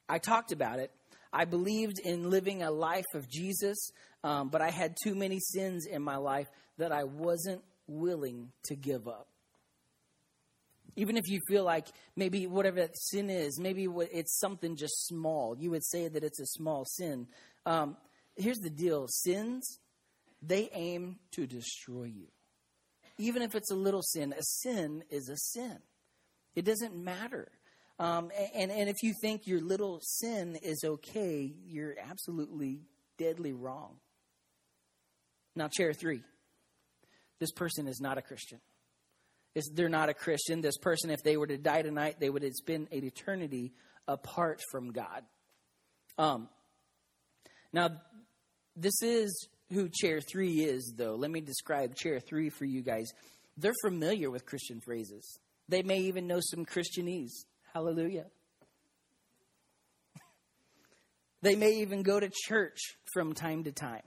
I 0.09 0.19
talked 0.19 0.51
about 0.51 0.79
it. 0.79 0.91
I 1.35 1.43
believed 1.43 1.99
in 1.99 2.29
living 2.29 2.63
a 2.63 2.71
life 2.71 3.03
of 3.13 3.29
Jesus. 3.29 3.91
Um, 4.23 4.47
but 4.49 4.61
I 4.61 4.71
had 4.71 4.95
too 5.03 5.13
many 5.13 5.39
sins 5.39 5.85
in 5.85 6.01
my 6.01 6.15
life 6.15 6.47
that 6.77 6.93
I 6.93 7.03
wasn't 7.03 7.61
willing 7.87 8.51
to 8.63 8.75
give 8.75 9.07
up. 9.07 9.27
Even 10.95 11.17
if 11.17 11.27
you 11.27 11.41
feel 11.47 11.65
like 11.65 11.87
maybe 12.15 12.47
whatever 12.47 12.77
that 12.77 12.97
sin 12.97 13.29
is, 13.29 13.59
maybe 13.59 13.85
it's 14.13 14.39
something 14.39 14.77
just 14.77 15.07
small, 15.07 15.57
you 15.59 15.69
would 15.71 15.85
say 15.85 16.07
that 16.07 16.23
it's 16.23 16.39
a 16.39 16.45
small 16.45 16.85
sin. 16.85 17.27
Um, 17.65 17.97
here's 18.37 18.59
the 18.59 18.69
deal 18.69 19.05
sins, 19.09 19.79
they 20.41 20.69
aim 20.73 21.17
to 21.31 21.45
destroy 21.45 22.05
you. 22.05 22.27
Even 23.17 23.41
if 23.41 23.55
it's 23.55 23.71
a 23.71 23.75
little 23.75 24.01
sin, 24.01 24.33
a 24.33 24.41
sin 24.41 25.03
is 25.09 25.27
a 25.27 25.35
sin. 25.35 25.79
It 26.55 26.63
doesn't 26.63 26.95
matter. 26.95 27.49
Um, 27.97 28.29
and, 28.53 28.71
and 28.71 28.89
if 28.89 29.03
you 29.03 29.13
think 29.21 29.47
your 29.47 29.61
little 29.61 29.99
sin 30.01 30.57
is 30.61 30.83
okay, 30.83 31.53
you're 31.65 31.95
absolutely 32.09 32.81
deadly 33.17 33.53
wrong. 33.53 33.95
Now, 35.55 35.69
chair 35.69 35.93
three. 35.93 36.21
This 37.39 37.51
person 37.51 37.87
is 37.87 38.01
not 38.01 38.17
a 38.17 38.21
Christian. 38.21 38.59
It's, 39.53 39.69
they're 39.73 39.87
not 39.87 40.09
a 40.09 40.13
Christian. 40.13 40.61
This 40.61 40.77
person, 40.77 41.09
if 41.09 41.23
they 41.23 41.37
were 41.37 41.47
to 41.47 41.57
die 41.57 41.81
tonight, 41.81 42.17
they 42.19 42.29
would 42.29 42.45
spend 42.55 42.89
an 42.91 43.03
eternity 43.05 43.71
apart 44.07 44.61
from 44.69 44.91
God. 44.91 45.23
Um, 46.17 46.49
now, 47.71 47.89
this 48.75 49.01
is 49.01 49.47
who 49.71 49.89
chair 49.89 50.19
three 50.21 50.63
is, 50.63 50.93
though. 50.97 51.15
Let 51.15 51.31
me 51.31 51.41
describe 51.41 51.95
chair 51.95 52.19
three 52.19 52.49
for 52.49 52.65
you 52.65 52.81
guys. 52.81 53.11
They're 53.57 53.73
familiar 53.83 54.29
with 54.29 54.45
Christian 54.45 54.81
phrases, 54.81 55.39
they 55.69 55.81
may 55.81 55.99
even 55.99 56.27
know 56.27 56.39
some 56.41 56.65
Christianese. 56.65 57.45
Hallelujah. 57.75 58.27
they 61.41 61.57
may 61.57 61.81
even 61.81 62.03
go 62.03 62.21
to 62.21 62.31
church 62.33 62.79
from 63.11 63.33
time 63.33 63.65
to 63.65 63.73
time. 63.73 64.01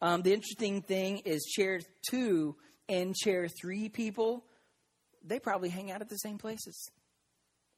Um, 0.00 0.22
the 0.22 0.32
interesting 0.32 0.80
thing 0.80 1.18
is, 1.26 1.44
chair 1.54 1.80
two 2.08 2.56
and 2.88 3.14
chair 3.14 3.46
three 3.60 3.90
people, 3.90 4.46
they 5.22 5.38
probably 5.38 5.68
hang 5.68 5.90
out 5.90 6.00
at 6.00 6.08
the 6.08 6.16
same 6.16 6.38
places. 6.38 6.90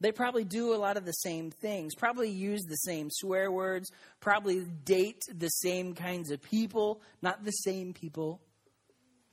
They 0.01 0.13
probably 0.13 0.45
do 0.45 0.73
a 0.73 0.77
lot 0.77 0.97
of 0.97 1.05
the 1.05 1.13
same 1.13 1.51
things, 1.51 1.97
probably 1.97 2.31
use 2.31 2.63
the 2.63 2.77
same 2.77 3.09
swear 3.11 3.51
words, 3.51 3.91
probably 4.21 4.65
date 4.85 5.23
the 5.29 5.49
same 5.49 5.97
kinds 5.97 6.31
of 6.31 6.41
people, 6.41 7.03
not 7.21 7.43
the 7.43 7.51
same 7.51 7.95
people, 7.95 8.41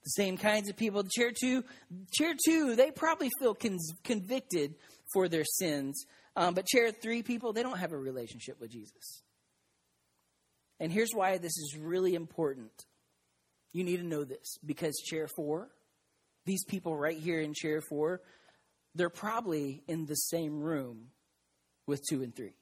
the 0.03 0.09
same 0.09 0.37
kinds 0.37 0.71
of 0.71 0.75
people. 0.75 1.03
Chair 1.03 1.31
two, 1.31 1.63
chair 2.11 2.33
two, 2.47 2.75
they 2.75 2.89
probably 2.89 3.29
feel 3.39 3.53
con- 3.53 3.77
convicted 4.03 4.73
for 5.13 5.27
their 5.27 5.45
sins. 5.45 6.05
Um, 6.35 6.53
but 6.53 6.65
chair 6.65 6.91
three 6.91 7.23
people, 7.23 7.53
they 7.53 7.63
don't 7.63 7.77
have 7.77 7.91
a 7.91 7.97
relationship 7.97 8.59
with 8.59 8.71
Jesus. 8.71 9.23
And 10.79 10.91
here's 10.91 11.11
why 11.13 11.37
this 11.37 11.57
is 11.57 11.77
really 11.79 12.15
important. 12.15 12.71
You 13.73 13.83
need 13.83 13.97
to 13.97 14.05
know 14.05 14.23
this 14.23 14.57
because 14.65 14.95
chair 15.05 15.27
four, 15.35 15.69
these 16.45 16.63
people 16.65 16.95
right 16.95 17.17
here 17.17 17.39
in 17.39 17.53
chair 17.53 17.81
four, 17.81 18.21
they're 18.95 19.09
probably 19.09 19.83
in 19.87 20.05
the 20.05 20.15
same 20.15 20.59
room 20.59 21.11
with 21.87 22.01
two 22.09 22.23
and 22.23 22.35
three. 22.35 22.55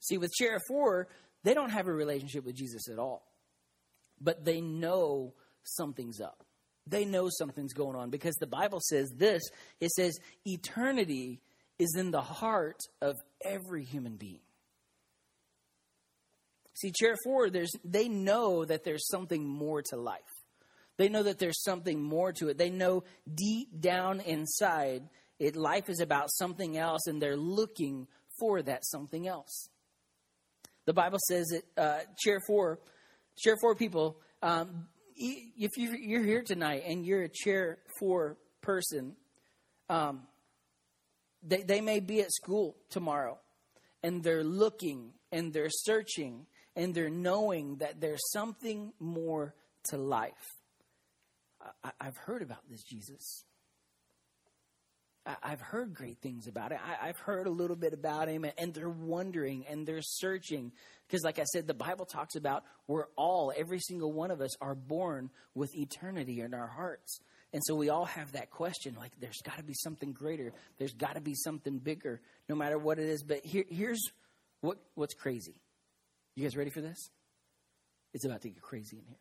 See, 0.00 0.18
with 0.18 0.32
chair 0.32 0.58
four, 0.68 1.08
they 1.44 1.54
don't 1.54 1.70
have 1.70 1.88
a 1.88 1.92
relationship 1.92 2.44
with 2.44 2.56
Jesus 2.56 2.88
at 2.88 2.98
all, 2.98 3.24
but 4.20 4.44
they 4.44 4.60
know 4.60 5.34
something's 5.62 6.20
up. 6.20 6.43
They 6.86 7.04
know 7.04 7.28
something's 7.30 7.72
going 7.72 7.96
on 7.96 8.10
because 8.10 8.34
the 8.36 8.46
Bible 8.46 8.80
says 8.80 9.12
this 9.16 9.42
it 9.80 9.90
says, 9.90 10.18
eternity 10.44 11.40
is 11.78 11.94
in 11.96 12.10
the 12.10 12.20
heart 12.20 12.80
of 13.00 13.16
every 13.44 13.84
human 13.84 14.16
being. 14.16 14.40
See, 16.74 16.92
chair 16.92 17.14
four, 17.24 17.50
there's, 17.50 17.70
they 17.84 18.08
know 18.08 18.64
that 18.64 18.84
there's 18.84 19.06
something 19.08 19.46
more 19.46 19.82
to 19.90 19.96
life. 19.96 20.20
They 20.96 21.08
know 21.08 21.22
that 21.22 21.38
there's 21.38 21.62
something 21.62 22.02
more 22.02 22.32
to 22.32 22.48
it. 22.48 22.58
They 22.58 22.70
know 22.70 23.04
deep 23.32 23.80
down 23.80 24.20
inside, 24.20 25.08
it, 25.38 25.56
life 25.56 25.88
is 25.88 26.00
about 26.00 26.30
something 26.32 26.76
else, 26.76 27.06
and 27.06 27.20
they're 27.20 27.36
looking 27.36 28.06
for 28.38 28.62
that 28.62 28.84
something 28.84 29.26
else. 29.26 29.68
The 30.86 30.92
Bible 30.92 31.18
says 31.28 31.46
that 31.48 31.82
uh, 31.82 32.00
chair 32.18 32.40
four, 32.46 32.78
chair 33.38 33.56
four 33.60 33.74
people, 33.74 34.18
um, 34.42 34.88
if 35.16 35.76
you're 35.76 36.22
here 36.22 36.42
tonight 36.42 36.82
and 36.86 37.04
you're 37.04 37.22
a 37.22 37.28
chair 37.28 37.78
four 37.98 38.36
person, 38.60 39.16
um, 39.88 40.22
they, 41.42 41.62
they 41.62 41.80
may 41.80 42.00
be 42.00 42.20
at 42.20 42.32
school 42.32 42.76
tomorrow 42.90 43.38
and 44.02 44.22
they're 44.22 44.44
looking 44.44 45.12
and 45.30 45.52
they're 45.52 45.70
searching 45.70 46.46
and 46.76 46.94
they're 46.94 47.10
knowing 47.10 47.76
that 47.76 48.00
there's 48.00 48.22
something 48.32 48.92
more 48.98 49.54
to 49.90 49.96
life. 49.96 50.32
I, 51.82 52.04
have 52.04 52.16
heard 52.16 52.42
about 52.42 52.68
this 52.68 52.82
Jesus. 52.82 53.44
I, 55.26 55.50
have 55.50 55.60
heard 55.60 55.94
great 55.94 56.18
things 56.18 56.46
about 56.46 56.72
it. 56.72 56.78
I, 57.02 57.06
have 57.06 57.18
heard 57.18 57.46
a 57.46 57.50
little 57.50 57.76
bit 57.76 57.94
about 57.94 58.28
him, 58.28 58.44
and 58.58 58.74
they're 58.74 58.88
wondering 58.88 59.64
and 59.68 59.86
they're 59.86 60.02
searching. 60.02 60.72
Because, 61.06 61.24
like 61.24 61.38
I 61.38 61.44
said, 61.44 61.66
the 61.66 61.74
Bible 61.74 62.04
talks 62.04 62.36
about 62.36 62.64
we're 62.86 63.06
all, 63.16 63.52
every 63.56 63.80
single 63.80 64.12
one 64.12 64.30
of 64.30 64.40
us, 64.40 64.54
are 64.60 64.74
born 64.74 65.30
with 65.54 65.74
eternity 65.74 66.40
in 66.40 66.52
our 66.52 66.66
hearts. 66.66 67.20
And 67.52 67.62
so 67.64 67.74
we 67.74 67.88
all 67.88 68.04
have 68.04 68.32
that 68.32 68.50
question 68.50 68.96
like, 68.98 69.12
there's 69.20 69.40
got 69.42 69.58
to 69.58 69.62
be 69.62 69.74
something 69.74 70.12
greater. 70.12 70.52
There's 70.78 70.92
got 70.92 71.14
to 71.14 71.20
be 71.20 71.34
something 71.34 71.78
bigger, 71.78 72.20
no 72.48 72.54
matter 72.54 72.78
what 72.78 72.98
it 72.98 73.08
is. 73.08 73.22
But 73.22 73.44
here, 73.44 73.64
here's 73.68 74.02
what, 74.60 74.78
what's 74.94 75.14
crazy 75.14 75.54
you 76.34 76.42
guys 76.42 76.56
ready 76.56 76.70
for 76.70 76.80
this? 76.80 77.10
It's 78.12 78.24
about 78.24 78.42
to 78.42 78.48
get 78.48 78.60
crazy 78.60 78.98
in 78.98 79.04
here. 79.06 79.16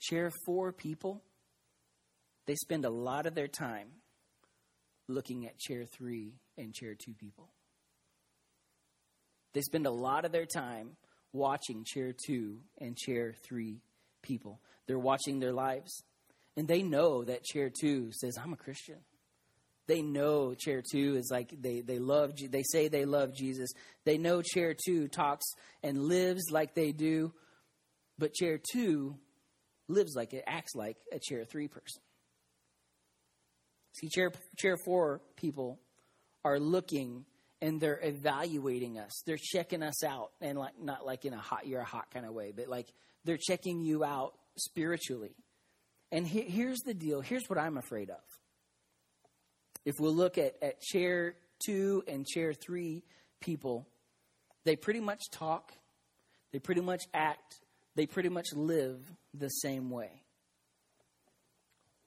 Chair 0.00 0.30
four 0.44 0.72
people, 0.72 1.22
they 2.46 2.54
spend 2.56 2.84
a 2.84 2.90
lot 2.90 3.26
of 3.26 3.34
their 3.34 3.48
time 3.48 3.88
looking 5.08 5.46
at 5.46 5.58
chair 5.58 5.84
three 5.84 6.34
and 6.56 6.74
chair 6.74 6.94
two 6.94 7.14
people. 7.14 7.50
They 9.52 9.60
spend 9.60 9.86
a 9.86 9.90
lot 9.90 10.24
of 10.24 10.32
their 10.32 10.46
time 10.46 10.96
watching 11.32 11.84
chair 11.84 12.12
two 12.26 12.60
and 12.78 12.96
chair 12.96 13.34
three 13.46 13.80
people. 14.22 14.60
They're 14.86 14.98
watching 14.98 15.38
their 15.38 15.52
lives. 15.52 16.02
And 16.56 16.68
they 16.68 16.82
know 16.82 17.24
that 17.24 17.44
chair 17.44 17.70
two 17.70 18.10
says, 18.12 18.36
I'm 18.40 18.52
a 18.52 18.56
Christian. 18.56 18.98
They 19.86 20.00
know 20.00 20.54
chair 20.54 20.82
two 20.82 21.16
is 21.16 21.28
like 21.30 21.54
they, 21.60 21.82
they 21.82 21.98
love, 21.98 22.32
they 22.50 22.62
say 22.62 22.88
they 22.88 23.04
love 23.04 23.34
Jesus. 23.34 23.70
They 24.04 24.16
know 24.16 24.40
chair 24.40 24.74
two 24.74 25.08
talks 25.08 25.44
and 25.82 26.04
lives 26.04 26.44
like 26.50 26.74
they 26.74 26.92
do, 26.92 27.32
but 28.18 28.32
chair 28.32 28.58
two 28.72 29.16
lives 29.88 30.14
like 30.16 30.32
it, 30.32 30.44
acts 30.46 30.74
like 30.74 30.96
a 31.12 31.18
chair 31.18 31.44
three 31.44 31.68
person. 31.68 32.00
See, 33.94 34.08
chair, 34.08 34.32
chair 34.56 34.76
four 34.84 35.20
people 35.36 35.80
are 36.44 36.58
looking 36.58 37.24
and 37.62 37.80
they're 37.80 38.00
evaluating 38.02 38.98
us. 38.98 39.22
They're 39.24 39.38
checking 39.40 39.82
us 39.82 40.04
out, 40.04 40.32
and 40.42 40.58
like 40.58 40.78
not 40.78 41.06
like 41.06 41.24
in 41.24 41.32
a 41.32 41.38
hot 41.38 41.66
you're 41.66 41.80
a 41.80 41.84
hot 41.84 42.10
kind 42.12 42.26
of 42.26 42.34
way, 42.34 42.52
but 42.54 42.68
like 42.68 42.88
they're 43.24 43.38
checking 43.38 43.80
you 43.80 44.04
out 44.04 44.34
spiritually. 44.56 45.34
And 46.12 46.26
he, 46.26 46.42
here's 46.42 46.80
the 46.80 46.92
deal. 46.92 47.22
Here's 47.22 47.44
what 47.48 47.58
I'm 47.58 47.78
afraid 47.78 48.10
of. 48.10 48.20
If 49.86 49.94
we 49.98 50.08
look 50.08 50.36
at, 50.36 50.56
at 50.60 50.80
chair 50.82 51.36
two 51.64 52.02
and 52.06 52.26
chair 52.26 52.52
three 52.52 53.02
people, 53.40 53.88
they 54.64 54.76
pretty 54.76 55.00
much 55.00 55.30
talk, 55.30 55.72
they 56.52 56.58
pretty 56.58 56.82
much 56.82 57.04
act, 57.14 57.60
they 57.94 58.06
pretty 58.06 58.28
much 58.28 58.52
live 58.52 59.00
the 59.32 59.48
same 59.48 59.88
way. 59.88 60.10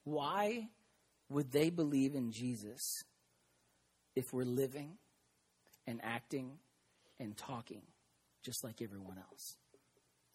Why 0.03 0.69
would 1.29 1.51
they 1.51 1.69
believe 1.69 2.15
in 2.15 2.31
Jesus 2.31 3.03
if 4.15 4.25
we're 4.31 4.43
living 4.43 4.97
and 5.85 5.99
acting 6.03 6.51
and 7.19 7.35
talking 7.35 7.81
just 8.43 8.63
like 8.63 8.81
everyone 8.81 9.17
else? 9.17 9.57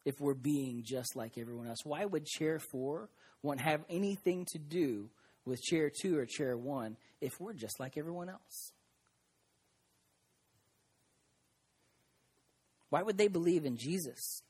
If 0.05 0.21
we're 0.21 0.35
being 0.35 0.83
just 0.85 1.17
like 1.17 1.39
everyone 1.39 1.69
else? 1.69 1.85
Why 1.85 2.05
would 2.05 2.27
chair 2.27 2.59
four 2.59 3.09
want 3.43 3.61
have 3.61 3.85
anything 3.89 4.47
to 4.53 4.59
do 4.59 5.09
with 5.45 5.63
chair 5.63 5.91
two 5.91 6.19
or 6.19 6.27
chair 6.27 6.57
one 6.57 6.97
if 7.21 7.41
we're 7.41 7.53
just 7.53 7.81
like 7.81 7.97
everyone 7.97 8.29
else? 8.29 8.73
Why 12.91 13.03
would 13.03 13.17
they 13.17 13.29
believe 13.29 13.65
in 13.65 13.79
Jesus? 13.79 14.43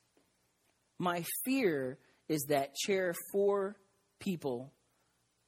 My 0.99 1.23
fear 1.45 1.97
is 2.27 2.47
that 2.49 2.75
chair 2.75 3.13
four 3.31 3.77
people 4.19 4.73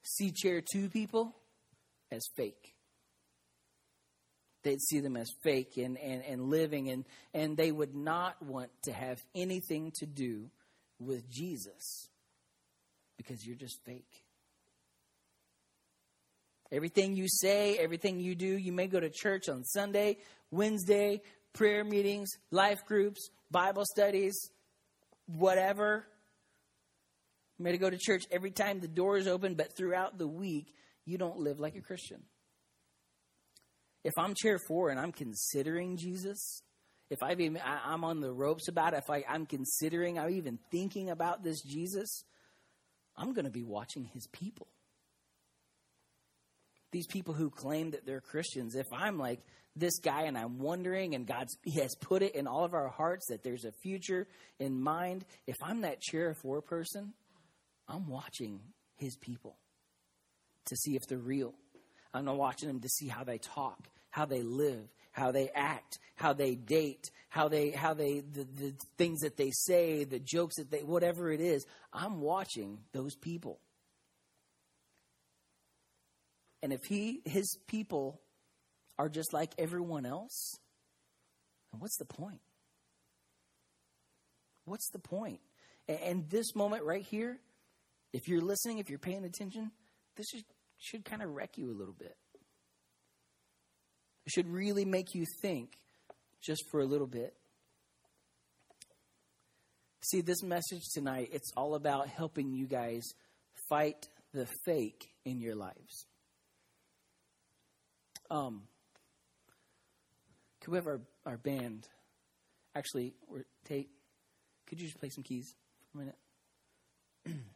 see 0.05 0.31
chair 0.31 0.61
two 0.61 0.89
people 0.89 1.35
as 2.11 2.23
fake. 2.37 2.75
They'd 4.63 4.81
see 4.81 4.99
them 4.99 5.15
as 5.17 5.29
fake 5.43 5.77
and, 5.77 5.97
and, 5.97 6.23
and 6.23 6.49
living, 6.49 6.89
and, 6.89 7.05
and 7.33 7.55
they 7.55 7.71
would 7.71 7.93
not 7.93 8.41
want 8.41 8.71
to 8.83 8.93
have 8.93 9.21
anything 9.35 9.91
to 9.99 10.05
do 10.05 10.49
with 10.99 11.29
Jesus 11.29 12.09
because 13.17 13.45
you're 13.45 13.55
just 13.55 13.83
fake. 13.85 14.23
Everything 16.71 17.15
you 17.15 17.27
say, 17.29 17.77
everything 17.77 18.19
you 18.19 18.33
do, 18.33 18.57
you 18.57 18.71
may 18.71 18.87
go 18.87 18.99
to 18.99 19.09
church 19.09 19.49
on 19.49 19.63
Sunday, 19.63 20.17
Wednesday, 20.49 21.21
prayer 21.53 21.83
meetings, 21.83 22.29
life 22.49 22.79
groups, 22.87 23.29
Bible 23.51 23.83
studies, 23.85 24.49
whatever. 25.27 26.07
You 27.57 27.63
may 27.63 27.77
go 27.77 27.89
to 27.89 27.97
church 27.97 28.25
every 28.31 28.51
time 28.51 28.79
the 28.79 28.87
door 28.87 29.17
is 29.17 29.27
open, 29.27 29.55
but 29.55 29.75
throughout 29.75 30.17
the 30.17 30.27
week, 30.27 30.73
you 31.05 31.17
don't 31.17 31.39
live 31.39 31.59
like 31.59 31.75
a 31.75 31.81
Christian. 31.81 32.23
If 34.03 34.13
I'm 34.17 34.35
chair 34.35 34.59
four 34.67 34.89
and 34.89 34.99
I'm 34.99 35.11
considering 35.11 35.97
Jesus, 35.97 36.61
if 37.09 37.23
I've 37.23 37.39
even, 37.39 37.61
I, 37.61 37.93
am 37.93 38.03
on 38.03 38.19
the 38.19 38.31
ropes 38.31 38.67
about 38.67 38.93
it, 38.93 38.97
if 38.97 39.09
I, 39.09 39.23
I'm 39.27 39.45
considering, 39.45 40.19
I'm 40.19 40.31
even 40.31 40.59
thinking 40.71 41.09
about 41.09 41.43
this 41.43 41.61
Jesus, 41.61 42.23
I'm 43.15 43.33
going 43.33 43.45
to 43.45 43.51
be 43.51 43.63
watching 43.63 44.05
his 44.13 44.27
people. 44.27 44.67
These 46.91 47.07
people 47.07 47.33
who 47.33 47.49
claim 47.49 47.91
that 47.91 48.05
they're 48.05 48.21
Christians, 48.21 48.75
if 48.75 48.87
I'm 48.93 49.17
like 49.17 49.39
this 49.75 49.99
guy 49.99 50.23
and 50.23 50.37
I'm 50.37 50.59
wondering 50.59 51.15
and 51.15 51.27
God 51.27 51.47
has 51.75 51.95
put 51.99 52.21
it 52.21 52.35
in 52.35 52.47
all 52.47 52.63
of 52.63 52.73
our 52.73 52.87
hearts 52.87 53.27
that 53.29 53.43
there's 53.43 53.65
a 53.65 53.71
future 53.83 54.27
in 54.59 54.81
mind, 54.81 55.25
if 55.47 55.55
I'm 55.61 55.81
that 55.81 56.01
chair 56.01 56.33
four 56.41 56.61
person, 56.61 57.13
I'm 57.87 58.07
watching 58.07 58.59
his 58.95 59.15
people 59.17 59.57
to 60.65 60.75
see 60.75 60.95
if 60.95 61.07
they're 61.07 61.17
real. 61.17 61.53
I'm 62.13 62.25
not 62.25 62.37
watching 62.37 62.67
them 62.67 62.79
to 62.79 62.89
see 62.89 63.07
how 63.07 63.23
they 63.23 63.37
talk, 63.37 63.89
how 64.09 64.25
they 64.25 64.41
live, 64.41 64.87
how 65.11 65.31
they 65.31 65.49
act, 65.53 65.99
how 66.15 66.33
they 66.33 66.55
date, 66.55 67.11
how 67.29 67.47
they 67.47 67.71
how 67.71 67.93
they 67.93 68.21
the, 68.21 68.43
the 68.43 68.73
things 68.97 69.19
that 69.21 69.37
they 69.37 69.51
say, 69.51 70.03
the 70.03 70.19
jokes 70.19 70.55
that 70.55 70.71
they 70.71 70.79
whatever 70.79 71.31
it 71.31 71.41
is. 71.41 71.65
I'm 71.93 72.21
watching 72.21 72.79
those 72.93 73.15
people. 73.15 73.59
And 76.63 76.73
if 76.73 76.85
he 76.85 77.21
his 77.25 77.57
people 77.67 78.21
are 78.97 79.09
just 79.09 79.33
like 79.33 79.51
everyone 79.57 80.05
else, 80.05 80.55
what's 81.77 81.97
the 81.97 82.05
point? 82.05 82.41
What's 84.63 84.89
the 84.89 84.99
point? 84.99 85.41
And 85.87 86.29
this 86.29 86.55
moment 86.55 86.83
right 86.83 87.03
here, 87.03 87.39
if 88.15 88.29
you're 88.29 88.39
listening, 88.39 88.77
if 88.77 88.89
you're 88.89 88.97
paying 88.97 89.25
attention, 89.25 89.71
this 90.15 90.27
should, 90.31 90.45
should 90.77 91.03
kind 91.03 91.21
of 91.21 91.31
wreck 91.31 91.57
you 91.57 91.69
a 91.69 91.75
little 91.77 91.93
bit. 91.93 92.15
It 94.25 94.31
should 94.31 94.47
really 94.47 94.85
make 94.85 95.13
you 95.13 95.25
think 95.41 95.73
just 96.41 96.63
for 96.71 96.79
a 96.79 96.85
little 96.85 97.07
bit. 97.07 97.33
See, 100.01 100.21
this 100.21 100.41
message 100.43 100.83
tonight, 100.93 101.31
it's 101.33 101.51
all 101.57 101.75
about 101.75 102.07
helping 102.07 102.53
you 102.53 102.67
guys 102.67 103.03
fight 103.67 104.07
the 104.33 104.47
fake 104.63 105.09
in 105.25 105.41
your 105.41 105.55
lives. 105.55 106.05
Um, 108.31 108.61
could 110.61 110.71
we 110.71 110.77
have 110.77 110.87
our, 110.87 111.01
our 111.25 111.37
band? 111.37 111.89
Actually, 112.75 113.13
or 113.27 113.43
Tate, 113.65 113.89
could 114.67 114.79
you 114.79 114.87
just 114.87 114.99
play 115.01 115.09
some 115.09 115.23
keys 115.23 115.53
for 115.91 115.97
a 115.97 116.05
minute? 116.05 117.43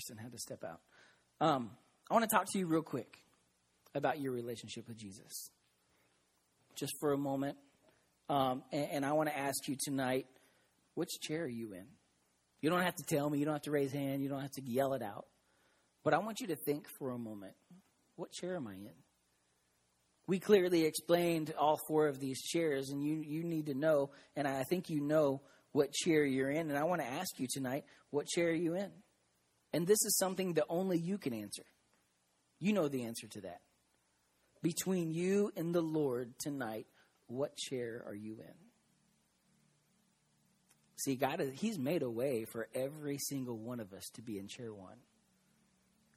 Kristen 0.00 0.16
had 0.16 0.32
to 0.32 0.38
step 0.38 0.64
out. 0.64 0.80
Um, 1.42 1.72
I 2.10 2.14
want 2.14 2.26
to 2.26 2.34
talk 2.34 2.46
to 2.50 2.58
you 2.58 2.66
real 2.66 2.80
quick 2.80 3.18
about 3.94 4.18
your 4.18 4.32
relationship 4.32 4.88
with 4.88 4.96
Jesus. 4.96 5.50
Just 6.74 6.94
for 7.00 7.12
a 7.12 7.18
moment. 7.18 7.58
Um, 8.30 8.62
and, 8.72 8.88
and 8.92 9.04
I 9.04 9.12
want 9.12 9.28
to 9.28 9.36
ask 9.36 9.68
you 9.68 9.76
tonight 9.78 10.24
which 10.94 11.10
chair 11.20 11.42
are 11.42 11.48
you 11.48 11.74
in? 11.74 11.84
You 12.62 12.70
don't 12.70 12.80
have 12.80 12.94
to 12.94 13.04
tell 13.14 13.28
me, 13.28 13.38
you 13.38 13.44
don't 13.44 13.52
have 13.52 13.62
to 13.62 13.70
raise 13.70 13.92
hand, 13.92 14.22
you 14.22 14.30
don't 14.30 14.40
have 14.40 14.52
to 14.52 14.62
yell 14.64 14.94
it 14.94 15.02
out. 15.02 15.26
But 16.02 16.14
I 16.14 16.18
want 16.18 16.40
you 16.40 16.46
to 16.46 16.56
think 16.56 16.86
for 16.98 17.10
a 17.10 17.18
moment 17.18 17.52
what 18.16 18.32
chair 18.32 18.56
am 18.56 18.68
I 18.68 18.72
in? 18.72 18.94
We 20.26 20.38
clearly 20.38 20.86
explained 20.86 21.52
all 21.58 21.78
four 21.88 22.06
of 22.06 22.20
these 22.20 22.40
chairs, 22.40 22.88
and 22.88 23.04
you, 23.04 23.22
you 23.26 23.44
need 23.44 23.66
to 23.66 23.74
know, 23.74 24.12
and 24.34 24.48
I 24.48 24.62
think 24.62 24.88
you 24.88 25.02
know 25.02 25.42
what 25.72 25.92
chair 25.92 26.24
you're 26.24 26.50
in. 26.50 26.70
And 26.70 26.78
I 26.78 26.84
want 26.84 27.02
to 27.02 27.06
ask 27.06 27.38
you 27.38 27.46
tonight 27.50 27.84
what 28.08 28.26
chair 28.26 28.48
are 28.48 28.54
you 28.54 28.76
in? 28.76 28.90
And 29.72 29.86
this 29.86 30.04
is 30.04 30.18
something 30.18 30.54
that 30.54 30.64
only 30.68 30.98
you 30.98 31.18
can 31.18 31.32
answer. 31.32 31.64
You 32.58 32.72
know 32.72 32.88
the 32.88 33.04
answer 33.04 33.26
to 33.28 33.40
that. 33.42 33.60
Between 34.62 35.10
you 35.10 35.52
and 35.56 35.74
the 35.74 35.80
Lord 35.80 36.34
tonight, 36.38 36.86
what 37.28 37.56
chair 37.56 38.04
are 38.06 38.14
you 38.14 38.34
in? 38.40 38.54
See, 40.96 41.14
God, 41.14 41.40
He's 41.54 41.78
made 41.78 42.02
a 42.02 42.10
way 42.10 42.44
for 42.44 42.68
every 42.74 43.18
single 43.18 43.56
one 43.56 43.80
of 43.80 43.94
us 43.94 44.04
to 44.14 44.22
be 44.22 44.38
in 44.38 44.48
chair 44.48 44.72
one. 44.74 44.98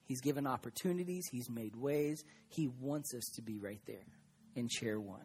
He's 0.06 0.20
given 0.20 0.46
opportunities, 0.46 1.28
He's 1.32 1.50
made 1.50 1.76
ways. 1.76 2.24
He 2.50 2.68
wants 2.68 3.14
us 3.14 3.24
to 3.36 3.42
be 3.42 3.58
right 3.58 3.80
there 3.86 4.06
in 4.56 4.68
chair 4.68 5.00
one. 5.00 5.24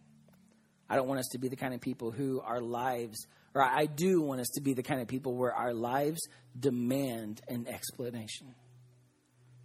I 0.89 0.97
don't 0.97 1.09
want 1.09 1.21
us 1.21 1.29
to 1.33 1.39
be 1.39 1.49
the 1.49 1.57
kind 1.57 1.75
of 1.75 1.81
people 1.81 2.13
who 2.13 2.41
our 2.41 2.61
lives 2.61 3.27
or 3.55 3.63
I 3.63 3.87
do 3.87 4.21
want 4.21 4.41
us 4.41 4.49
to 4.55 4.61
be 4.61 4.75
the 4.75 4.83
kind 4.83 5.01
of 5.01 5.09
people 5.09 5.35
where 5.35 5.53
our 5.53 5.73
lives 5.73 6.21
demand 6.59 7.41
an 7.49 7.67
explanation. 7.67 8.55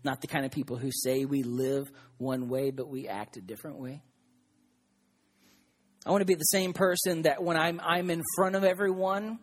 Not 0.03 0.21
the 0.21 0.27
kind 0.27 0.45
of 0.45 0.51
people 0.51 0.77
who 0.77 0.91
say 0.91 1.25
we 1.25 1.43
live 1.43 1.91
one 2.17 2.49
way, 2.49 2.71
but 2.71 2.89
we 2.89 3.07
act 3.07 3.37
a 3.37 3.41
different 3.41 3.79
way. 3.79 4.01
I 6.05 6.11
want 6.11 6.21
to 6.21 6.25
be 6.25 6.35
the 6.35 6.43
same 6.43 6.73
person 6.73 7.21
that 7.21 7.41
when 7.41 7.55
I'm, 7.55 7.79
I'm 7.81 8.09
in 8.09 8.21
front 8.35 8.55
of 8.55 8.63
everyone, 8.63 9.39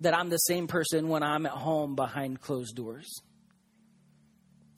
that 0.00 0.16
I'm 0.16 0.30
the 0.30 0.38
same 0.38 0.66
person 0.66 1.08
when 1.08 1.22
I'm 1.22 1.44
at 1.44 1.52
home 1.52 1.94
behind 1.94 2.40
closed 2.40 2.74
doors. 2.74 3.20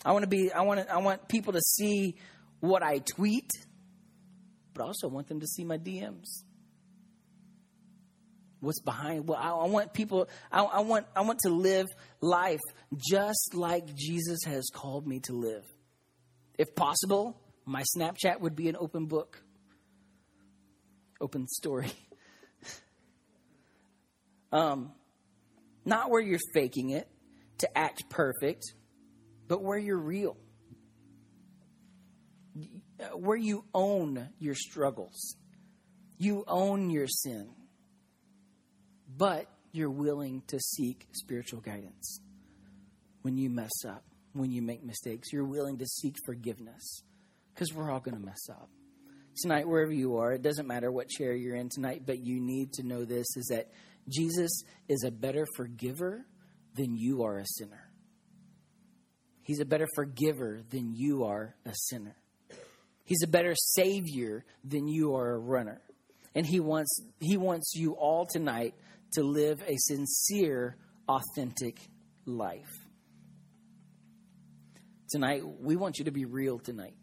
I 0.04 0.12
want 0.12 0.24
to 0.24 0.28
be, 0.28 0.52
I 0.52 0.62
want, 0.62 0.80
to, 0.80 0.92
I 0.92 0.98
want 0.98 1.28
people 1.28 1.52
to 1.52 1.60
see 1.60 2.16
what 2.60 2.82
I 2.82 2.98
tweet, 2.98 3.48
but 4.74 4.84
also 4.84 5.08
want 5.08 5.28
them 5.28 5.40
to 5.40 5.46
see 5.46 5.64
my 5.64 5.78
DMs 5.78 6.42
what's 8.64 8.80
behind 8.80 9.28
well 9.28 9.38
I, 9.40 9.50
I 9.50 9.68
want 9.68 9.92
people 9.92 10.28
I, 10.50 10.62
I, 10.62 10.80
want 10.80 11.06
i 11.14 11.20
want 11.22 11.40
to 11.40 11.50
live 11.50 11.86
life 12.20 12.60
just 12.96 13.54
like 13.54 13.94
jesus 13.94 14.40
has 14.46 14.68
called 14.72 15.06
me 15.06 15.20
to 15.20 15.32
live. 15.32 15.64
If 16.58 16.74
possible 16.74 17.40
my 17.64 17.84
snapchat 17.96 18.40
would 18.40 18.54
be 18.54 18.68
an 18.68 18.76
open 18.78 19.06
book. 19.06 19.42
Open 21.20 21.46
story. 21.48 21.92
Um 24.52 24.92
not 25.84 26.10
where 26.10 26.20
you're 26.20 26.38
faking 26.54 26.90
it 26.90 27.08
to 27.58 27.76
act 27.76 28.08
perfect 28.08 28.62
but 29.48 29.62
where 29.62 29.78
you're 29.78 29.98
real. 29.98 30.36
Where 33.14 33.36
you 33.36 33.64
own 33.74 34.28
your 34.38 34.54
struggles, 34.54 35.36
you 36.18 36.44
own 36.46 36.90
your 36.90 37.08
sin, 37.08 37.48
but 39.16 39.46
you're 39.72 39.90
willing 39.90 40.42
to 40.48 40.58
seek 40.60 41.08
spiritual 41.12 41.60
guidance 41.60 42.20
when 43.22 43.36
you 43.36 43.50
mess 43.50 43.84
up, 43.88 44.04
when 44.32 44.50
you 44.50 44.62
make 44.62 44.84
mistakes. 44.84 45.32
You're 45.32 45.44
willing 45.44 45.78
to 45.78 45.86
seek 45.86 46.16
forgiveness 46.24 47.02
because 47.52 47.72
we're 47.72 47.90
all 47.90 48.00
going 48.00 48.16
to 48.16 48.24
mess 48.24 48.48
up. 48.50 48.68
Tonight, 49.42 49.66
wherever 49.66 49.92
you 49.92 50.18
are, 50.18 50.32
it 50.32 50.42
doesn't 50.42 50.68
matter 50.68 50.92
what 50.92 51.08
chair 51.08 51.34
you're 51.34 51.56
in 51.56 51.68
tonight, 51.68 52.02
but 52.06 52.20
you 52.20 52.40
need 52.40 52.72
to 52.74 52.84
know 52.84 53.04
this 53.04 53.26
is 53.36 53.48
that 53.50 53.70
Jesus 54.08 54.62
is 54.88 55.02
a 55.04 55.10
better 55.10 55.44
forgiver 55.56 56.24
than 56.74 56.96
you 56.96 57.24
are 57.24 57.38
a 57.38 57.46
sinner. 57.46 57.90
He's 59.42 59.60
a 59.60 59.64
better 59.64 59.88
forgiver 59.94 60.62
than 60.70 60.94
you 60.94 61.24
are 61.24 61.54
a 61.66 61.72
sinner. 61.74 62.16
He's 63.04 63.22
a 63.22 63.28
better 63.28 63.54
savior 63.54 64.44
than 64.64 64.88
you 64.88 65.16
are 65.16 65.34
a 65.34 65.38
runner. 65.38 65.82
And 66.34 66.46
he 66.46 66.60
wants 66.60 66.90
he 67.20 67.36
wants 67.36 67.74
you 67.74 67.92
all 67.92 68.26
tonight 68.26 68.74
to 69.14 69.22
live 69.22 69.62
a 69.66 69.76
sincere, 69.76 70.76
authentic 71.08 71.78
life. 72.26 72.72
Tonight, 75.10 75.42
we 75.60 75.76
want 75.76 75.98
you 75.98 76.06
to 76.06 76.10
be 76.10 76.24
real 76.24 76.58
tonight. 76.58 76.94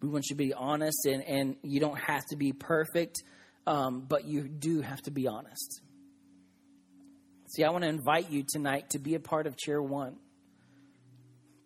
We 0.00 0.08
want 0.08 0.26
you 0.30 0.36
to 0.36 0.38
be 0.38 0.54
honest, 0.54 1.06
and, 1.06 1.24
and 1.24 1.56
you 1.62 1.80
don't 1.80 1.98
have 1.98 2.24
to 2.30 2.36
be 2.36 2.52
perfect, 2.52 3.16
um, 3.66 4.06
but 4.08 4.24
you 4.26 4.46
do 4.46 4.80
have 4.80 5.02
to 5.02 5.10
be 5.10 5.26
honest. 5.26 5.80
See, 7.48 7.64
I 7.64 7.70
want 7.70 7.82
to 7.82 7.88
invite 7.88 8.30
you 8.30 8.44
tonight 8.48 8.90
to 8.90 8.98
be 8.98 9.14
a 9.14 9.20
part 9.20 9.46
of 9.46 9.56
Chair 9.56 9.82
One, 9.82 10.16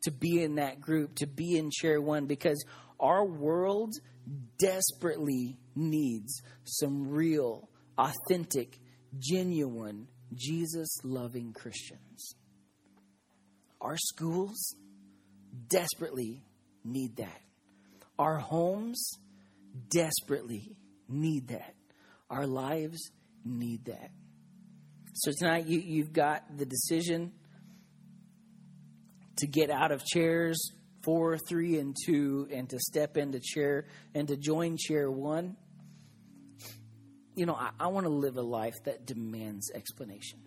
to 0.04 0.10
be 0.10 0.42
in 0.42 0.54
that 0.54 0.80
group, 0.80 1.16
to 1.16 1.26
be 1.26 1.58
in 1.58 1.70
Chair 1.70 2.00
One, 2.00 2.26
because 2.26 2.64
our 2.98 3.24
world 3.24 3.92
desperately 4.58 5.58
needs 5.74 6.40
some 6.64 7.10
real, 7.10 7.68
authentic, 7.98 8.78
genuine, 9.18 10.09
Jesus 10.35 10.98
loving 11.05 11.53
Christians. 11.53 12.35
Our 13.81 13.96
schools 13.96 14.77
desperately 15.68 16.42
need 16.85 17.16
that. 17.16 17.40
Our 18.18 18.38
homes 18.38 19.18
desperately 19.90 20.77
need 21.09 21.48
that. 21.48 21.75
Our 22.31 22.46
lives 22.46 23.11
need 23.44 23.87
that. 23.87 24.11
So 25.14 25.33
tonight 25.38 25.66
you, 25.66 25.81
you've 25.81 26.12
got 26.12 26.57
the 26.57 26.64
decision 26.64 27.33
to 29.37 29.46
get 29.46 29.70
out 29.70 29.92
of 29.92 30.05
chairs 30.05 30.72
four, 31.03 31.37
three, 31.37 31.79
and 31.79 31.96
two 32.07 32.48
and 32.53 32.68
to 32.70 32.79
step 32.79 33.16
into 33.16 33.40
chair 33.40 33.87
and 34.14 34.29
to 34.29 34.37
join 34.37 34.77
chair 34.79 35.11
one. 35.11 35.57
You 37.35 37.47
know, 37.47 37.55
I, 37.55 37.71
I 37.81 37.87
want 37.88 38.05
to 38.05 38.12
live 38.12 38.37
a 38.37 38.42
life 38.42 38.75
that 38.85 39.07
demands 39.07 39.71
explanation. 39.75 40.40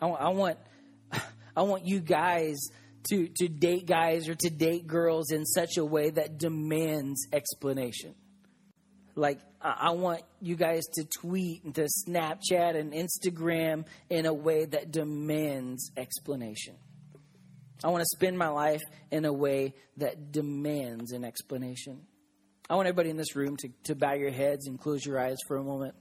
I, 0.00 0.06
I 0.06 0.28
want 0.30 0.58
I 1.56 1.62
want 1.62 1.86
you 1.86 2.00
guys 2.00 2.56
to, 3.10 3.28
to 3.28 3.48
date 3.48 3.86
guys 3.86 4.28
or 4.28 4.34
to 4.34 4.50
date 4.50 4.86
girls 4.86 5.30
in 5.30 5.44
such 5.44 5.76
a 5.76 5.84
way 5.84 6.10
that 6.10 6.38
demands 6.38 7.26
explanation. 7.32 8.14
Like, 9.16 9.38
I 9.60 9.90
want 9.90 10.22
you 10.40 10.56
guys 10.56 10.82
to 10.94 11.04
tweet 11.04 11.62
and 11.62 11.74
to 11.76 11.86
Snapchat 12.08 12.76
and 12.76 12.92
Instagram 12.92 13.84
in 14.10 14.26
a 14.26 14.34
way 14.34 14.64
that 14.64 14.90
demands 14.90 15.92
explanation. 15.96 16.74
I 17.84 17.88
want 17.88 18.00
to 18.00 18.16
spend 18.16 18.36
my 18.36 18.48
life 18.48 18.80
in 19.12 19.24
a 19.24 19.32
way 19.32 19.74
that 19.98 20.32
demands 20.32 21.12
an 21.12 21.24
explanation. 21.24 22.06
I 22.68 22.76
want 22.76 22.88
everybody 22.88 23.10
in 23.10 23.18
this 23.18 23.36
room 23.36 23.56
to, 23.58 23.68
to 23.84 23.94
bow 23.94 24.14
your 24.14 24.30
heads 24.30 24.66
and 24.66 24.80
close 24.80 25.04
your 25.04 25.18
eyes 25.18 25.36
for 25.46 25.58
a 25.58 25.62
moment. 25.62 25.94